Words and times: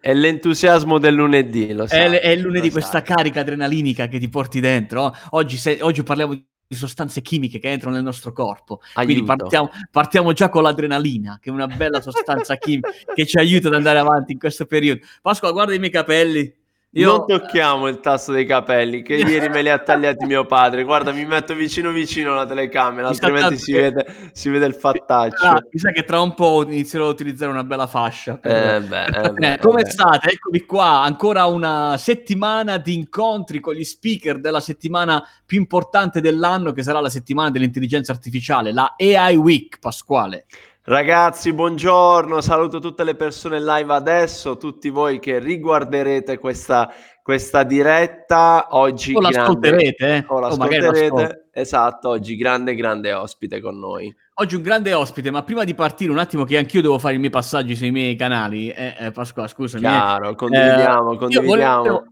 È 0.00 0.14
l'entusiasmo 0.14 0.98
del 0.98 1.14
lunedì, 1.14 1.72
lo 1.72 1.86
sai. 1.86 2.14
È, 2.14 2.20
è 2.20 2.28
il 2.28 2.40
lunedì 2.40 2.70
questa 2.70 3.02
sai. 3.04 3.16
carica 3.16 3.40
adrenalinica 3.40 4.08
che 4.08 4.18
ti 4.18 4.28
porti 4.28 4.60
dentro. 4.60 5.14
Oggi, 5.30 5.56
se, 5.56 5.78
oggi 5.80 6.02
parliamo 6.02 6.34
di 6.34 6.74
sostanze 6.74 7.20
chimiche 7.20 7.58
che 7.58 7.70
entrano 7.70 7.96
nel 7.96 8.04
nostro 8.04 8.32
corpo. 8.32 8.80
Aiuto. 8.94 9.12
Quindi 9.12 9.22
partiamo, 9.24 9.70
partiamo, 9.90 10.32
già 10.32 10.48
con 10.48 10.62
l'adrenalina, 10.62 11.38
che 11.40 11.50
è 11.50 11.52
una 11.52 11.66
bella 11.66 12.00
sostanza 12.00 12.56
chimica 12.56 12.90
che 13.14 13.26
ci 13.26 13.36
aiuta 13.36 13.68
ad 13.68 13.74
andare 13.74 13.98
avanti 13.98 14.32
in 14.32 14.38
questo 14.38 14.64
periodo. 14.64 15.00
Pasqua, 15.20 15.52
guarda 15.52 15.74
i 15.74 15.78
miei 15.78 15.90
capelli. 15.90 16.60
Io... 16.94 17.16
Non 17.16 17.26
tocchiamo 17.26 17.88
il 17.88 18.00
tasto 18.00 18.32
dei 18.32 18.44
capelli, 18.44 19.02
che 19.02 19.14
ieri 19.16 19.48
me 19.48 19.62
li 19.62 19.70
ha 19.70 19.78
tagliati 19.78 20.26
mio 20.26 20.44
padre. 20.44 20.84
Guarda, 20.84 21.10
mi 21.12 21.24
metto 21.24 21.54
vicino 21.54 21.90
vicino 21.90 22.32
alla 22.32 22.44
telecamera, 22.44 23.08
mi 23.08 23.14
altrimenti 23.14 23.56
si 23.56 23.72
vede, 23.72 24.30
si 24.32 24.50
vede, 24.50 24.66
il 24.66 24.74
fattaccio. 24.74 25.44
Ah, 25.44 25.62
mi 25.70 25.78
sa 25.78 25.90
che 25.90 26.04
tra 26.04 26.20
un 26.20 26.34
po' 26.34 26.62
inizierò 26.64 27.06
a 27.06 27.10
utilizzare 27.10 27.50
una 27.50 27.64
bella 27.64 27.86
fascia. 27.86 28.38
Eh 28.42 28.80
beh, 28.80 29.04
eh 29.04 29.30
beh, 29.32 29.58
Come 29.58 29.82
eh 29.82 29.90
state? 29.90 30.32
Eccomi 30.32 30.60
qua, 30.66 31.02
ancora 31.02 31.46
una 31.46 31.96
settimana 31.96 32.76
di 32.76 32.94
incontri 32.94 33.60
con 33.60 33.72
gli 33.72 33.84
speaker 33.84 34.38
della 34.38 34.60
settimana 34.60 35.26
più 35.46 35.58
importante 35.58 36.20
dell'anno, 36.20 36.72
che 36.72 36.82
sarà 36.82 37.00
la 37.00 37.10
settimana 37.10 37.50
dell'intelligenza 37.50 38.12
artificiale, 38.12 38.70
la 38.70 38.94
AI 38.98 39.36
Week, 39.36 39.78
Pasquale. 39.78 40.44
Ragazzi, 40.84 41.52
buongiorno, 41.52 42.40
saluto 42.40 42.80
tutte 42.80 43.04
le 43.04 43.14
persone 43.14 43.60
live 43.60 43.94
adesso, 43.94 44.56
tutti 44.56 44.90
voi 44.90 45.20
che 45.20 45.38
riguarderete 45.38 46.38
questa, 46.38 46.92
questa 47.22 47.62
diretta. 47.62 48.66
Oggi 48.70 49.14
o 49.14 49.20
l'ascolterete, 49.20 50.16
eh? 50.16 50.24
o 50.26 50.40
l'ascolterete. 50.40 51.50
Esatto, 51.52 52.08
oggi 52.08 52.34
grande, 52.34 52.74
grande 52.74 53.12
ospite 53.12 53.60
con 53.60 53.78
noi. 53.78 54.12
Oggi 54.34 54.56
un 54.56 54.62
grande 54.62 54.92
ospite, 54.92 55.30
ma 55.30 55.44
prima 55.44 55.62
di 55.62 55.74
partire 55.76 56.10
un 56.10 56.18
attimo 56.18 56.42
che 56.42 56.58
anch'io 56.58 56.82
devo 56.82 56.98
fare 56.98 57.14
i 57.14 57.18
miei 57.18 57.30
passaggi 57.30 57.76
sui 57.76 57.92
miei 57.92 58.16
canali, 58.16 58.70
eh, 58.70 58.96
eh 58.98 59.10
Pasqua, 59.12 59.46
scusami. 59.46 59.84
Eh. 59.84 59.88
Chiaro, 59.88 60.34
condividiamo, 60.34 61.12
eh, 61.12 61.16
condividiamo. 61.16 61.82
Volevo, 61.82 62.04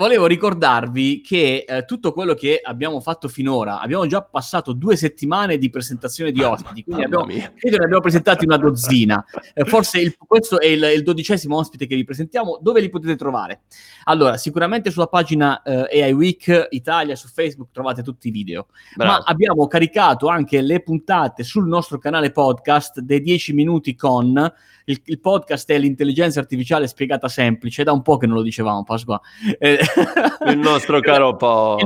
volevo 0.00 0.24
ricordarvi 0.24 1.20
che 1.20 1.66
eh, 1.68 1.84
tutto 1.84 2.14
quello 2.14 2.32
che 2.32 2.58
abbiamo 2.62 3.00
fatto 3.00 3.28
finora, 3.28 3.80
abbiamo 3.80 4.06
già 4.06 4.22
passato 4.22 4.72
due 4.72 4.96
settimane 4.96 5.58
di 5.58 5.68
presentazione 5.68 6.32
di 6.32 6.40
ospiti, 6.40 6.84
quindi 6.84 7.04
abbiamo, 7.04 7.26
credo 7.26 7.76
ne 7.76 7.84
abbiamo 7.84 8.00
presentati 8.00 8.46
una 8.46 8.56
dozzina. 8.56 9.22
Eh, 9.52 9.66
forse 9.66 10.00
il, 10.00 10.16
questo 10.16 10.58
è 10.58 10.68
il, 10.68 10.82
il, 10.94 11.02
dodicesimo 11.02 11.54
ospite 11.54 11.86
che 11.86 11.96
vi 11.96 12.04
presentiamo. 12.04 12.58
Dove 12.62 12.80
li 12.80 12.88
potete 12.88 13.14
trovare? 13.14 13.64
Allora, 14.04 14.38
sicuramente 14.38 14.90
sulla 14.90 15.06
pagina 15.06 15.60
eh, 15.60 16.02
AI 16.02 16.12
Week 16.12 16.68
Italia 16.70 17.14
su 17.14 17.28
Facebook 17.28 17.68
trovate 17.70 18.02
tutti 18.02 18.28
i 18.28 18.30
video, 18.30 18.68
Bravo. 18.96 19.12
ma 19.12 19.18
abbiamo 19.26 19.66
caricato 19.66 20.28
anche 20.28 20.62
le 20.62 20.80
puntate 20.80 21.42
sul 21.42 21.68
nostro 21.68 21.98
canale 21.98 22.32
podcast 22.32 23.00
dei 23.00 23.20
10 23.20 23.52
minuti 23.52 23.94
con 23.94 24.50
il, 24.90 25.00
il, 25.04 25.20
podcast 25.20 25.70
è 25.70 25.78
l'intelligenza 25.78 26.40
artificiale 26.40 26.86
spiegata 26.86 27.28
semplice, 27.28 27.84
da 27.84 27.92
un 27.92 28.02
po' 28.02 28.16
che 28.16 28.26
non 28.26 28.36
lo 28.36 28.42
dicevamo, 28.42 28.82
Pasqua. 28.82 29.20
Eh, 29.58 29.78
il 30.46 30.58
nostro 30.58 31.00
caro 31.00 31.36
po'. 31.36 31.76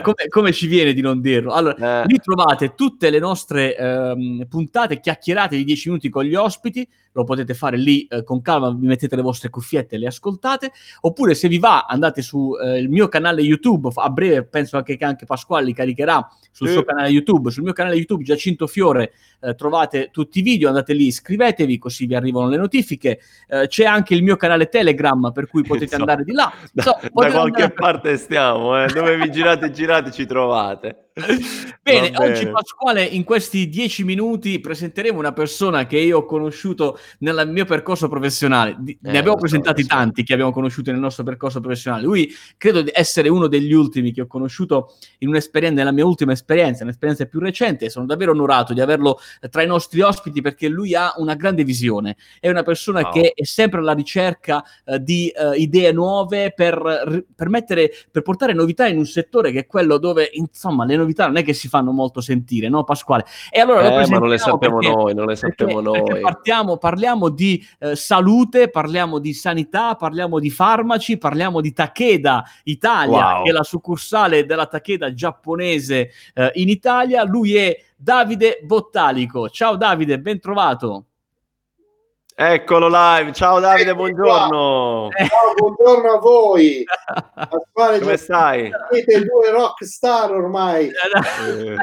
Come, 0.00 0.28
come, 0.28 0.52
ci 0.52 0.66
viene 0.66 0.92
di 0.92 1.00
non 1.00 1.20
dirlo? 1.20 1.52
Allora, 1.52 2.02
eh. 2.02 2.06
lì 2.06 2.18
trovate 2.18 2.74
tutte 2.74 3.10
le 3.10 3.18
nostre 3.18 3.76
ehm, 3.76 4.46
puntate 4.48 5.00
chiacchierate 5.00 5.56
di 5.56 5.64
10 5.64 5.88
minuti 5.88 6.08
con 6.08 6.24
gli 6.24 6.34
ospiti, 6.34 6.86
lo 7.12 7.24
potete 7.24 7.54
fare 7.54 7.76
lì 7.76 8.06
eh, 8.06 8.22
con 8.22 8.40
calma, 8.40 8.70
vi 8.70 8.86
mettete 8.86 9.16
le 9.16 9.22
vostre 9.22 9.50
cuffiette 9.50 9.96
e 9.96 9.98
le 9.98 10.06
ascoltate, 10.06 10.72
oppure 11.00 11.34
se 11.34 11.48
vi 11.48 11.58
va 11.58 11.86
andate 11.86 12.22
sul 12.22 12.60
eh, 12.60 12.86
mio 12.88 13.08
canale 13.08 13.42
YouTube, 13.42 13.90
a 13.94 14.08
breve 14.08 14.44
penso 14.44 14.76
anche 14.76 14.96
che 14.96 15.04
anche 15.04 15.26
Pasquale 15.26 15.66
li 15.66 15.74
caricherà 15.74 16.26
sul 16.50 16.68
sì. 16.68 16.74
suo 16.74 16.84
canale 16.84 17.08
YouTube, 17.08 17.50
sul 17.50 17.64
mio 17.64 17.72
canale 17.72 17.96
YouTube 17.96 18.22
Giacinto 18.22 18.66
Fiore 18.66 19.12
eh, 19.42 19.54
trovate 19.54 20.10
tutti 20.10 20.38
i 20.38 20.42
video, 20.42 20.68
andate 20.68 20.92
lì, 20.94 21.06
iscrivetevi 21.06 21.78
così 21.78 22.06
vi 22.06 22.14
arrivano 22.14 22.48
le 22.48 22.56
notifiche, 22.56 23.20
eh, 23.48 23.66
c'è 23.66 23.84
anche 23.84 24.14
il 24.14 24.22
mio 24.22 24.36
canale 24.36 24.68
Telegram 24.68 25.32
per 25.32 25.48
cui 25.48 25.62
potete 25.62 25.88
so, 25.94 25.96
andare 25.96 26.24
di 26.24 26.32
là. 26.32 26.52
So, 26.74 26.96
da, 27.00 27.10
da 27.12 27.30
qualche 27.30 27.70
parte 27.70 28.16
stiamo, 28.16 28.82
eh. 28.82 28.86
dove 28.86 29.16
vi 29.16 29.30
girate 29.30 29.70
girate 29.70 30.10
ci 30.10 30.26
trovate. 30.26 31.10
Bene, 31.82 32.10
bene, 32.10 32.16
oggi 32.16 32.48
Pasquale 32.48 33.02
in 33.02 33.24
questi 33.24 33.68
dieci 33.68 34.04
minuti 34.04 34.60
presenteremo 34.60 35.18
una 35.18 35.32
persona 35.32 35.84
che 35.84 35.98
io 35.98 36.18
ho 36.18 36.24
conosciuto 36.24 36.98
nel 37.18 37.48
mio 37.48 37.64
percorso 37.64 38.08
professionale. 38.08 38.76
Di, 38.78 38.92
eh, 38.92 39.10
ne 39.10 39.18
abbiamo 39.18 39.36
presentati 39.36 39.82
so, 39.82 39.88
tanti 39.88 40.22
che 40.22 40.32
abbiamo 40.32 40.52
conosciuto 40.52 40.90
nel 40.90 41.00
nostro 41.00 41.24
percorso 41.24 41.60
professionale. 41.60 42.04
Lui 42.04 42.32
credo 42.56 42.82
di 42.82 42.90
essere 42.94 43.28
uno 43.28 43.48
degli 43.48 43.72
ultimi 43.72 44.12
che 44.12 44.22
ho 44.22 44.26
conosciuto 44.26 44.94
in 45.18 45.28
un'esperienza, 45.28 45.76
nella 45.78 45.92
mia 45.92 46.06
ultima 46.06 46.32
esperienza, 46.32 46.84
un'esperienza 46.84 47.26
più 47.26 47.40
recente. 47.40 47.90
Sono 47.90 48.06
davvero 48.06 48.30
onorato 48.30 48.72
di 48.72 48.80
averlo 48.80 49.18
tra 49.50 49.62
i 49.62 49.66
nostri 49.66 50.00
ospiti 50.00 50.40
perché 50.40 50.68
lui 50.68 50.94
ha 50.94 51.12
una 51.16 51.34
grande 51.34 51.64
visione. 51.64 52.16
È 52.38 52.48
una 52.48 52.62
persona 52.62 53.00
wow. 53.02 53.12
che 53.12 53.32
è 53.34 53.44
sempre 53.44 53.80
alla 53.80 53.92
ricerca 53.92 54.64
uh, 54.84 54.98
di 54.98 55.32
uh, 55.34 55.52
idee 55.58 55.92
nuove 55.92 56.52
per, 56.54 57.24
per, 57.34 57.48
mettere, 57.48 57.92
per 58.10 58.22
portare 58.22 58.54
novità 58.54 58.86
in 58.86 58.98
un 58.98 59.06
settore 59.06 59.50
che 59.50 59.60
è 59.60 59.66
quello 59.66 59.98
dove, 59.98 60.30
insomma, 60.32 60.84
le 60.84 61.00
novità 61.02 61.26
non 61.26 61.36
è 61.36 61.44
che 61.44 61.52
si 61.52 61.68
fanno 61.68 61.92
molto 61.92 62.20
sentire, 62.20 62.68
no 62.68 62.84
Pasquale? 62.84 63.24
E 63.50 63.60
allora 63.60 64.02
eh, 64.02 64.08
ma 64.08 64.18
non 64.18 64.28
le 64.28 64.38
sappiamo 64.38 64.78
perché, 64.78 64.94
noi, 64.94 65.14
non 65.14 65.26
le 65.26 65.36
sappiamo 65.36 65.82
perché, 65.82 65.98
noi. 65.98 66.02
Perché 66.02 66.20
partiamo, 66.20 66.76
parliamo 66.76 67.28
di 67.28 67.64
eh, 67.78 67.96
salute, 67.96 68.70
parliamo 68.70 69.18
di 69.18 69.32
sanità, 69.34 69.94
parliamo 69.94 70.38
di 70.38 70.50
farmaci, 70.50 71.18
parliamo 71.18 71.60
di 71.60 71.72
Takeda 71.72 72.44
Italia, 72.64 73.34
wow. 73.34 73.44
che 73.44 73.50
è 73.50 73.52
la 73.52 73.62
succursale 73.62 74.46
della 74.46 74.66
Takeda 74.66 75.12
giapponese 75.12 76.10
eh, 76.34 76.50
in 76.54 76.68
Italia. 76.68 77.24
Lui 77.24 77.56
è 77.56 77.76
Davide 77.96 78.60
Bottalico. 78.62 79.48
Ciao 79.48 79.76
Davide, 79.76 80.18
ben 80.18 80.40
trovato. 80.40 81.06
Eccolo 82.44 82.88
live, 82.88 83.32
ciao 83.32 83.60
Davide, 83.60 83.94
buongiorno. 83.94 85.10
Ciao, 85.10 85.54
buongiorno 85.54 86.10
a 86.10 86.18
voi. 86.18 86.82
Pasquale, 87.34 88.00
Come 88.00 88.16
stai? 88.16 88.68
Siete 88.90 89.20
due 89.20 89.50
rock 89.52 89.84
star 89.84 90.32
ormai. 90.32 90.88
Eh. 90.88 91.76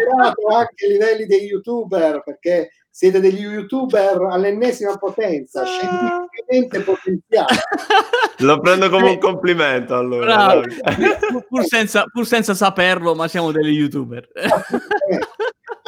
anche 0.53 0.86
i 0.86 0.90
livelli 0.92 1.25
dei 1.28 1.46
youtuber 1.46 2.24
perché 2.25 2.72
siete 2.90 3.22
degli 3.22 3.40
youtuber 3.40 4.28
all'ennesima 4.30 4.98
potenza, 4.98 5.64
scientificamente 5.64 6.81
potenziali. 6.81 7.56
Lo 8.40 8.59
prendo 8.59 8.90
come 8.90 9.12
un 9.12 9.18
complimento 9.18 9.96
allora. 9.96 10.59
Pur, 11.48 11.64
senza, 11.64 12.03
pur 12.12 12.28
senza 12.28 12.53
saperlo, 12.53 13.16
ma 13.16 13.30
siamo 13.30 13.53
degli 13.53 13.78
youtuber 13.78 14.28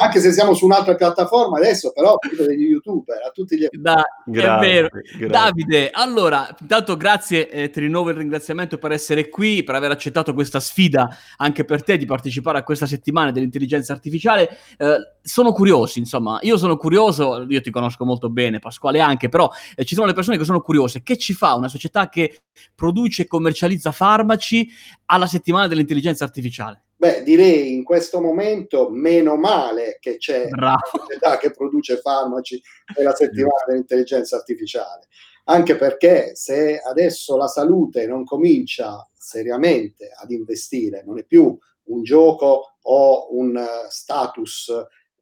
anche 0.02 0.20
se 0.20 0.32
siamo 0.32 0.54
su 0.54 0.64
un'altra 0.64 0.94
piattaforma 0.94 1.58
adesso, 1.58 1.92
però 1.92 2.16
degli 2.46 2.64
youtuber 2.64 3.22
a 3.26 3.30
tutti 3.30 3.56
gli 3.56 3.66
da, 3.70 4.04
grazie, 4.24 4.68
è 4.68 4.72
vero. 4.72 4.88
Grazie. 4.92 5.26
Davide, 5.28 5.90
allora, 5.90 6.54
intanto 6.60 6.96
grazie, 6.96 7.48
eh, 7.48 7.70
ti 7.70 7.80
rinnovo 7.80 8.10
il 8.10 8.16
ringraziamento 8.16 8.78
per 8.78 8.92
essere 8.92 9.28
qui, 9.28 9.62
per 9.62 9.74
aver 9.74 9.90
accettato 9.90 10.34
questa 10.34 10.60
sfida 10.60 11.16
anche 11.36 11.64
per 11.64 11.82
te 11.82 11.96
di 11.96 12.04
partecipare 12.04 12.58
a 12.58 12.62
questa 12.62 12.86
settimana 12.86 13.30
dell'intelligenza 13.30 13.92
artificiale. 13.92 14.58
Eh, 14.76 14.96
sono 15.22 15.52
curiosi, 15.52 15.98
insomma, 15.98 16.38
io 16.42 16.56
sono 16.56 16.76
curioso, 16.76 17.46
io 17.48 17.60
ti 17.60 17.70
conosco 17.70 18.04
molto 18.04 18.28
bene, 18.28 18.58
Pasquale 18.58 19.00
anche, 19.00 19.28
però 19.28 19.50
eh, 19.76 19.84
ci 19.84 19.94
sono 19.94 20.06
le 20.06 20.14
persone 20.14 20.36
che 20.36 20.44
sono 20.44 20.60
curiose. 20.60 21.02
Che 21.02 21.16
ci 21.16 21.32
fa 21.32 21.54
una 21.54 21.68
società 21.68 22.08
che 22.08 22.42
produce 22.74 23.22
e 23.22 23.26
commercializza 23.26 23.92
farmaci 23.92 24.68
alla 25.06 25.26
settimana 25.26 25.68
dell'intelligenza 25.68 26.24
artificiale? 26.24 26.81
Beh, 27.02 27.24
direi 27.24 27.72
in 27.72 27.82
questo 27.82 28.20
momento 28.20 28.88
meno 28.88 29.34
male 29.34 29.96
che 29.98 30.18
c'è 30.18 30.46
Bravo. 30.46 30.78
una 30.92 31.04
società 31.04 31.36
che 31.36 31.50
produce 31.50 31.96
farmaci 31.96 32.62
nella 32.96 33.12
settimana 33.12 33.64
dell'intelligenza 33.66 34.36
artificiale, 34.36 35.08
anche 35.46 35.74
perché 35.74 36.36
se 36.36 36.78
adesso 36.78 37.36
la 37.36 37.48
salute 37.48 38.06
non 38.06 38.22
comincia 38.24 39.04
seriamente 39.12 40.12
ad 40.14 40.30
investire, 40.30 41.02
non 41.04 41.18
è 41.18 41.24
più 41.24 41.58
un 41.86 42.04
gioco 42.04 42.76
o 42.80 43.36
un 43.36 43.56
uh, 43.56 43.88
status 43.88 44.72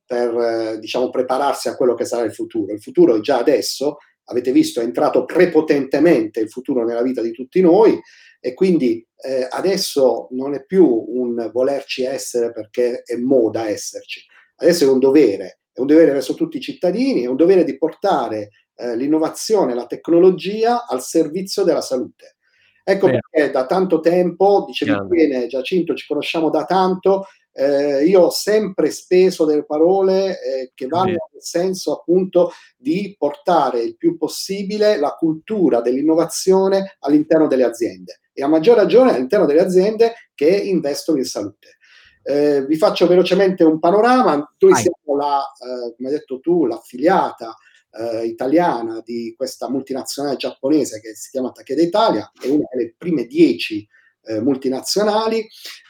per 0.05 0.35
uh, 0.35 0.79
diciamo 0.79 1.09
prepararsi 1.09 1.71
a 1.71 1.77
quello 1.77 1.95
che 1.95 2.05
sarà 2.05 2.25
il 2.25 2.35
futuro. 2.35 2.75
Il 2.75 2.83
futuro 2.83 3.17
è 3.17 3.21
già 3.21 3.39
adesso, 3.39 4.01
avete 4.25 4.53
visto, 4.53 4.83
è 4.83 4.85
entrato 4.85 5.25
prepotentemente 5.25 6.41
il 6.41 6.51
futuro 6.51 6.85
nella 6.85 7.01
vita 7.01 7.23
di 7.23 7.33
tutti 7.33 7.63
noi 7.63 7.99
e 8.39 8.53
quindi 8.53 9.03
eh, 9.23 9.47
adesso 9.49 10.29
non 10.31 10.55
è 10.55 10.65
più 10.65 10.87
un 10.87 11.51
volerci 11.53 12.05
essere 12.05 12.53
perché 12.53 13.03
è 13.03 13.17
moda 13.17 13.69
esserci, 13.69 14.25
adesso 14.57 14.85
è 14.85 14.89
un 14.89 14.99
dovere, 14.99 15.61
è 15.73 15.81
un 15.81 15.87
dovere 15.87 16.13
verso 16.13 16.35
tutti 16.35 16.57
i 16.57 16.61
cittadini, 16.61 17.23
è 17.23 17.29
un 17.29 17.37
dovere 17.37 17.65
di 17.65 17.77
portare 17.77 18.51
eh, 18.77 18.97
l'innovazione, 18.97 19.75
la 19.75 19.87
tecnologia 19.87 20.87
al 20.87 21.03
servizio 21.03 21.65
della 21.65 21.83
salute. 21.83 22.37
Ecco 22.83 23.07
Beh. 23.07 23.19
perché 23.21 23.53
da 23.53 23.67
tanto 23.67 24.01
tempo, 24.01 24.65
dicevi 24.67 24.91
Chiaro. 24.91 25.07
bene 25.07 25.47
Giacinto, 25.47 25.95
ci 25.95 26.07
conosciamo 26.07 26.51
da 26.51 26.65
tanto, 26.65 27.27
eh, 27.53 28.05
io 28.05 28.23
ho 28.23 28.31
sempre 28.31 28.91
speso 28.91 29.45
delle 29.45 29.65
parole 29.65 30.41
eh, 30.41 30.73
che 30.75 30.87
vanno 30.87 31.13
Beh. 31.13 31.29
nel 31.33 31.43
senso 31.43 31.93
appunto 31.93 32.53
di 32.77 33.15
portare 33.19 33.81
il 33.81 33.97
più 33.97 34.17
possibile 34.17 34.99
la 34.99 35.11
cultura 35.11 35.81
dell'innovazione 35.81 36.97
all'interno 37.01 37.49
delle 37.49 37.65
aziende 37.65 38.21
e 38.41 38.43
a 38.43 38.49
maggior 38.49 38.77
ragione 38.77 39.13
all'interno 39.13 39.45
delle 39.45 39.61
aziende 39.61 40.15
che 40.35 40.49
investono 40.49 41.19
in 41.19 41.25
salute. 41.25 41.77
Eh, 42.23 42.65
vi 42.65 42.77
faccio 42.77 43.07
velocemente 43.07 43.65
un 43.65 43.79
panorama. 43.79 44.35
Noi 44.59 44.73
Vai. 44.73 44.83
siamo 44.83 45.19
la, 45.19 45.41
eh, 45.41 45.95
come 45.95 46.09
hai 46.09 46.15
detto 46.15 46.41
tu, 46.41 46.65
l'affiliata 46.65 47.55
eh, 47.93 48.25
italiana 48.25 49.03
di 49.05 49.35
questa 49.37 49.69
multinazionale 49.69 50.37
giapponese 50.37 51.01
che 51.01 51.15
si 51.15 51.31
chiama 51.31 51.53
Takeda 51.53 51.83
Italia, 51.83 52.31
è 52.41 52.47
una 52.47 52.65
delle 52.73 52.95
prime 52.97 53.27
dieci 53.27 53.87
eh, 54.23 54.41
multinazionali. 54.41 55.47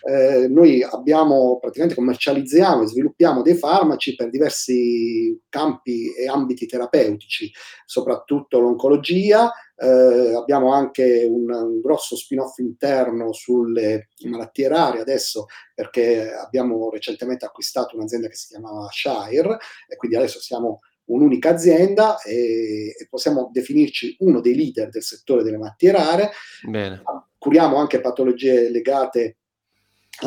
Eh, 0.09 0.49
noi 0.49 0.83
abbiamo 0.83 1.59
praticamente 1.61 1.97
commercializziamo 1.97 2.83
e 2.83 2.87
sviluppiamo 2.87 3.43
dei 3.43 3.55
farmaci 3.55 4.15
per 4.17 4.31
diversi 4.31 5.39
campi 5.49 6.13
e 6.15 6.27
ambiti 6.27 6.67
terapeutici, 6.67 7.53
soprattutto 7.85 8.59
l'oncologia. 8.59 9.53
Eh, 9.83 10.35
abbiamo 10.35 10.73
anche 10.73 11.25
un, 11.25 11.51
un, 11.51 11.81
grosso 11.81 12.15
spin-off 12.15 12.59
interno 12.59 13.33
sulle 13.33 14.09
malattie 14.25 14.69
rare 14.69 15.01
adesso 15.01 15.47
perché 15.75 16.35
abbiamo 16.35 16.91
recentemente 16.91 17.47
acquistato 17.47 17.97
un'azienda 17.97 18.29
che 18.29 18.35
si 18.35 18.49
chiamava 18.49 18.89
Shire 18.91 19.57
e 19.89 19.97
quindi 19.97 20.19
adesso 20.19 20.39
siamo 20.39 20.81
un'unica 21.05 21.49
azienda 21.49 22.21
e, 22.21 22.89
e, 22.89 23.07
possiamo 23.09 23.49
definirci 23.51 24.17
uno 24.19 24.41
dei 24.41 24.55
leader 24.55 24.91
del 24.91 25.03
settore 25.03 25.43
delle 25.43 25.57
malattie 25.57 25.93
rare. 25.93 26.31
Bene 26.69 27.03
curiamo 27.41 27.77
anche 27.77 28.03
patologie 28.03 28.69
legate 28.69 29.39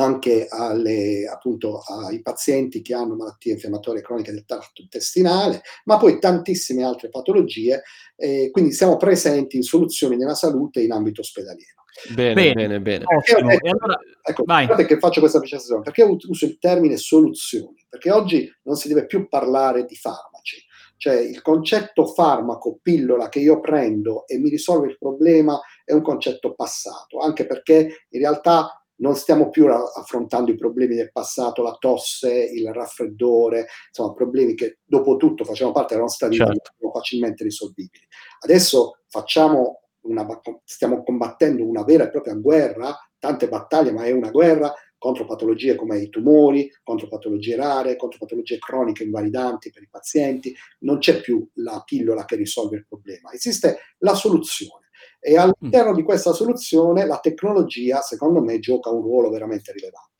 anche 0.01 0.47
alle, 0.49 1.27
appunto, 1.27 1.79
ai 1.79 2.21
pazienti 2.21 2.81
che 2.81 2.93
hanno 2.93 3.15
malattie 3.15 3.53
infiammatorie 3.53 4.01
croniche 4.01 4.31
del 4.31 4.45
tratto 4.45 4.81
intestinale, 4.81 5.61
ma 5.85 5.97
poi 5.97 6.19
tantissime 6.19 6.83
altre 6.83 7.09
patologie, 7.09 7.83
eh, 8.15 8.49
quindi 8.51 8.71
siamo 8.71 8.97
presenti 8.97 9.55
in 9.55 9.63
soluzioni 9.63 10.17
della 10.17 10.35
salute 10.35 10.81
in 10.81 10.91
ambito 10.91 11.21
ospedaliero. 11.21 11.83
Bene, 12.13 12.33
bene, 12.33 12.53
bene. 12.53 12.79
bene. 12.81 13.03
Ottimo. 13.05 13.49
Detto, 13.49 13.67
allora, 13.67 13.99
ecco, 14.21 14.43
guardate 14.43 14.85
che 14.85 14.97
faccio 14.97 15.19
questa 15.19 15.39
precisazione, 15.39 15.83
perché 15.83 16.01
uso 16.01 16.45
il 16.45 16.57
termine 16.57 16.97
soluzioni? 16.97 17.85
Perché 17.87 18.11
oggi 18.11 18.51
non 18.63 18.75
si 18.75 18.87
deve 18.87 19.05
più 19.05 19.27
parlare 19.27 19.85
di 19.85 19.95
farmaci, 19.95 20.65
cioè 20.97 21.19
il 21.19 21.41
concetto 21.41 22.07
farmaco, 22.07 22.79
pillola 22.81 23.29
che 23.29 23.39
io 23.39 23.59
prendo 23.59 24.25
e 24.27 24.39
mi 24.39 24.49
risolve 24.49 24.87
il 24.87 24.97
problema 24.97 25.59
è 25.85 25.93
un 25.93 26.01
concetto 26.01 26.55
passato, 26.55 27.19
anche 27.19 27.45
perché 27.45 28.05
in 28.09 28.19
realtà 28.19 28.82
non 29.03 29.15
stiamo 29.15 29.49
più 29.49 29.67
affrontando 29.67 30.49
i 30.49 30.55
problemi 30.55 30.95
del 30.95 31.11
passato, 31.11 31.61
la 31.61 31.75
tosse, 31.77 32.31
il 32.31 32.71
raffreddore, 32.73 33.67
insomma 33.89 34.13
problemi 34.13 34.55
che 34.55 34.79
dopo 34.81 35.17
tutto 35.17 35.43
facevano 35.43 35.75
parte 35.75 35.93
della 35.93 36.05
nostra 36.05 36.29
vita 36.29 36.45
certo. 36.45 36.71
sono 36.79 36.91
facilmente 36.93 37.43
risolvibili. 37.43 38.05
Adesso 38.39 39.01
facciamo 39.09 39.81
una, 40.03 40.25
stiamo 40.63 41.03
combattendo 41.03 41.67
una 41.67 41.83
vera 41.83 42.05
e 42.05 42.09
propria 42.11 42.33
guerra, 42.35 42.97
tante 43.19 43.49
battaglie, 43.49 43.91
ma 43.91 44.05
è 44.05 44.11
una 44.11 44.29
guerra 44.29 44.73
contro 44.97 45.25
patologie 45.25 45.75
come 45.75 45.99
i 45.99 46.07
tumori, 46.07 46.71
contro 46.81 47.09
patologie 47.09 47.57
rare, 47.57 47.97
contro 47.97 48.19
patologie 48.19 48.57
croniche 48.57 49.03
invalidanti 49.03 49.69
per 49.69 49.83
i 49.83 49.89
pazienti. 49.89 50.55
Non 50.79 50.99
c'è 50.99 51.19
più 51.19 51.45
la 51.55 51.81
pillola 51.83 52.23
che 52.23 52.37
risolve 52.37 52.77
il 52.77 52.85
problema, 52.87 53.33
esiste 53.33 53.79
la 53.97 54.13
soluzione. 54.13 54.82
E 55.25 55.37
all'interno 55.37 55.91
mm. 55.91 55.95
di 55.95 56.03
questa 56.03 56.33
soluzione 56.33 57.05
la 57.05 57.19
tecnologia, 57.19 58.01
secondo 58.01 58.41
me, 58.41 58.59
gioca 58.59 58.89
un 58.89 59.01
ruolo 59.01 59.29
veramente 59.29 59.71
rilevante. 59.71 60.11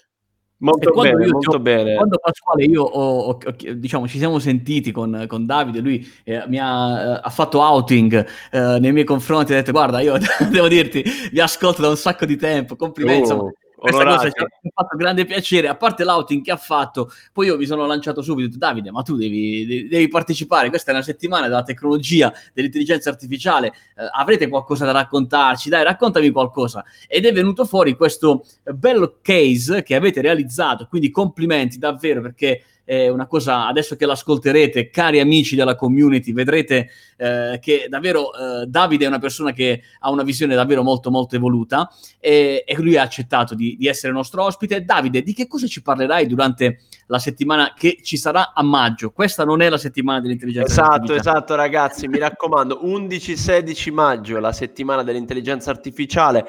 Molto 0.63 0.91
bene, 0.93 1.27
molto 1.27 1.57
ho, 1.57 1.59
bene. 1.59 1.95
Quando 1.95 2.17
Pasquale 2.19 2.63
io 2.63 2.83
ho, 2.83 3.31
ho, 3.31 3.37
diciamo, 3.75 4.07
ci 4.07 4.17
siamo 4.17 4.39
sentiti 4.39 4.91
con, 4.91 5.25
con 5.27 5.45
Davide, 5.45 5.81
lui 5.81 6.09
eh, 6.23 6.47
mi 6.47 6.57
ha, 6.57 7.01
eh, 7.01 7.19
ha, 7.21 7.29
fatto 7.29 7.59
outing 7.59 8.25
eh, 8.49 8.79
nei 8.79 8.93
miei 8.93 9.03
confronti, 9.03 9.51
ha 9.51 9.57
detto 9.57 9.73
guarda 9.73 9.99
io 9.99 10.15
devo 10.49 10.69
dirti, 10.69 11.03
vi 11.31 11.41
ascolto 11.41 11.81
da 11.81 11.89
un 11.89 11.97
sacco 11.97 12.25
di 12.25 12.37
tempo, 12.37 12.77
complimenti. 12.77 13.31
Oh. 13.31 13.51
Questa 13.83 14.05
cosa 14.05 14.31
ci 14.31 14.39
ha 14.39 14.69
fatto 14.73 14.95
grande 14.95 15.25
piacere, 15.25 15.67
a 15.67 15.75
parte 15.75 16.05
l'outing 16.05 16.41
che 16.41 16.51
ha 16.51 16.57
fatto, 16.57 17.11
poi 17.33 17.47
io 17.47 17.57
mi 17.57 17.65
sono 17.65 17.85
lanciato 17.85 18.21
subito, 18.21 18.47
detto, 18.47 18.57
Davide, 18.57 18.91
ma 18.91 19.01
tu 19.01 19.17
devi, 19.17 19.89
devi, 19.89 20.07
partecipare, 20.07 20.69
questa 20.69 20.91
è 20.91 20.93
una 20.93 21.03
settimana 21.03 21.49
della 21.49 21.63
tecnologia, 21.63 22.31
dell'intelligenza 22.53 23.09
artificiale, 23.09 23.67
eh, 23.67 24.07
avrete 24.13 24.47
qualcosa 24.47 24.85
da 24.85 24.93
raccontarci, 24.93 25.67
dai, 25.67 25.83
raccontami 25.83 26.29
qualcosa. 26.29 26.85
Ed 27.09 27.25
è 27.25 27.33
venuto 27.33 27.65
fuori 27.65 27.97
questo 27.97 28.45
bello 28.63 29.17
case 29.21 29.83
che 29.83 29.95
avete 29.95 30.21
realizzato, 30.21 30.87
quindi 30.87 31.11
complimenti 31.11 31.77
davvero 31.77 32.21
perché 32.21 32.63
è 32.83 33.07
una 33.07 33.27
cosa, 33.27 33.67
adesso 33.67 33.95
che 33.95 34.05
l'ascolterete, 34.05 34.89
cari 34.89 35.19
amici 35.19 35.55
della 35.55 35.75
community, 35.75 36.33
vedrete 36.33 36.89
eh, 37.17 37.59
che 37.61 37.87
davvero 37.89 38.33
eh, 38.33 38.65
Davide 38.65 39.05
è 39.05 39.07
una 39.07 39.19
persona 39.19 39.51
che 39.53 39.81
ha 39.99 40.09
una 40.11 40.23
visione 40.23 40.55
davvero 40.55 40.83
molto 40.83 41.09
molto 41.09 41.35
evoluta 41.35 41.89
e, 42.19 42.63
e 42.65 42.75
lui 42.81 42.97
ha 42.97 43.03
accettato 43.03 43.55
di, 43.55 43.77
di, 43.77 43.87
essere 43.87 44.11
nostro 44.11 44.43
ospite. 44.43 44.83
Davide, 44.83 45.21
di 45.21 45.33
che 45.33 45.47
cosa 45.47 45.67
ci 45.67 45.81
parlerai 45.81 46.27
durante 46.27 46.79
la 47.07 47.19
settimana 47.19 47.73
che 47.73 47.99
ci 48.01 48.17
sarà 48.17 48.53
a 48.53 48.63
maggio? 48.63 49.11
Questa 49.11 49.45
non 49.45 49.61
è 49.61 49.69
la 49.69 49.77
settimana 49.77 50.19
dell'intelligenza 50.19 50.71
esatto, 50.71 50.91
artificiale. 50.91 51.19
Esatto, 51.19 51.37
esatto 51.39 51.55
ragazzi, 51.55 52.07
mi 52.07 52.17
raccomando, 52.17 52.81
11-16 52.83 53.93
maggio, 53.93 54.39
la 54.39 54.51
settimana 54.51 55.03
dell'intelligenza 55.03 55.69
artificiale. 55.69 56.45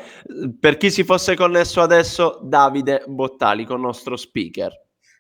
Per 0.59 0.77
chi 0.77 0.91
si 0.91 1.05
fosse 1.05 1.37
connesso 1.37 1.81
adesso, 1.81 2.41
Davide 2.43 3.05
Bottali 3.07 3.65
con 3.65 3.81
nostro 3.81 4.17
speaker. 4.17 4.73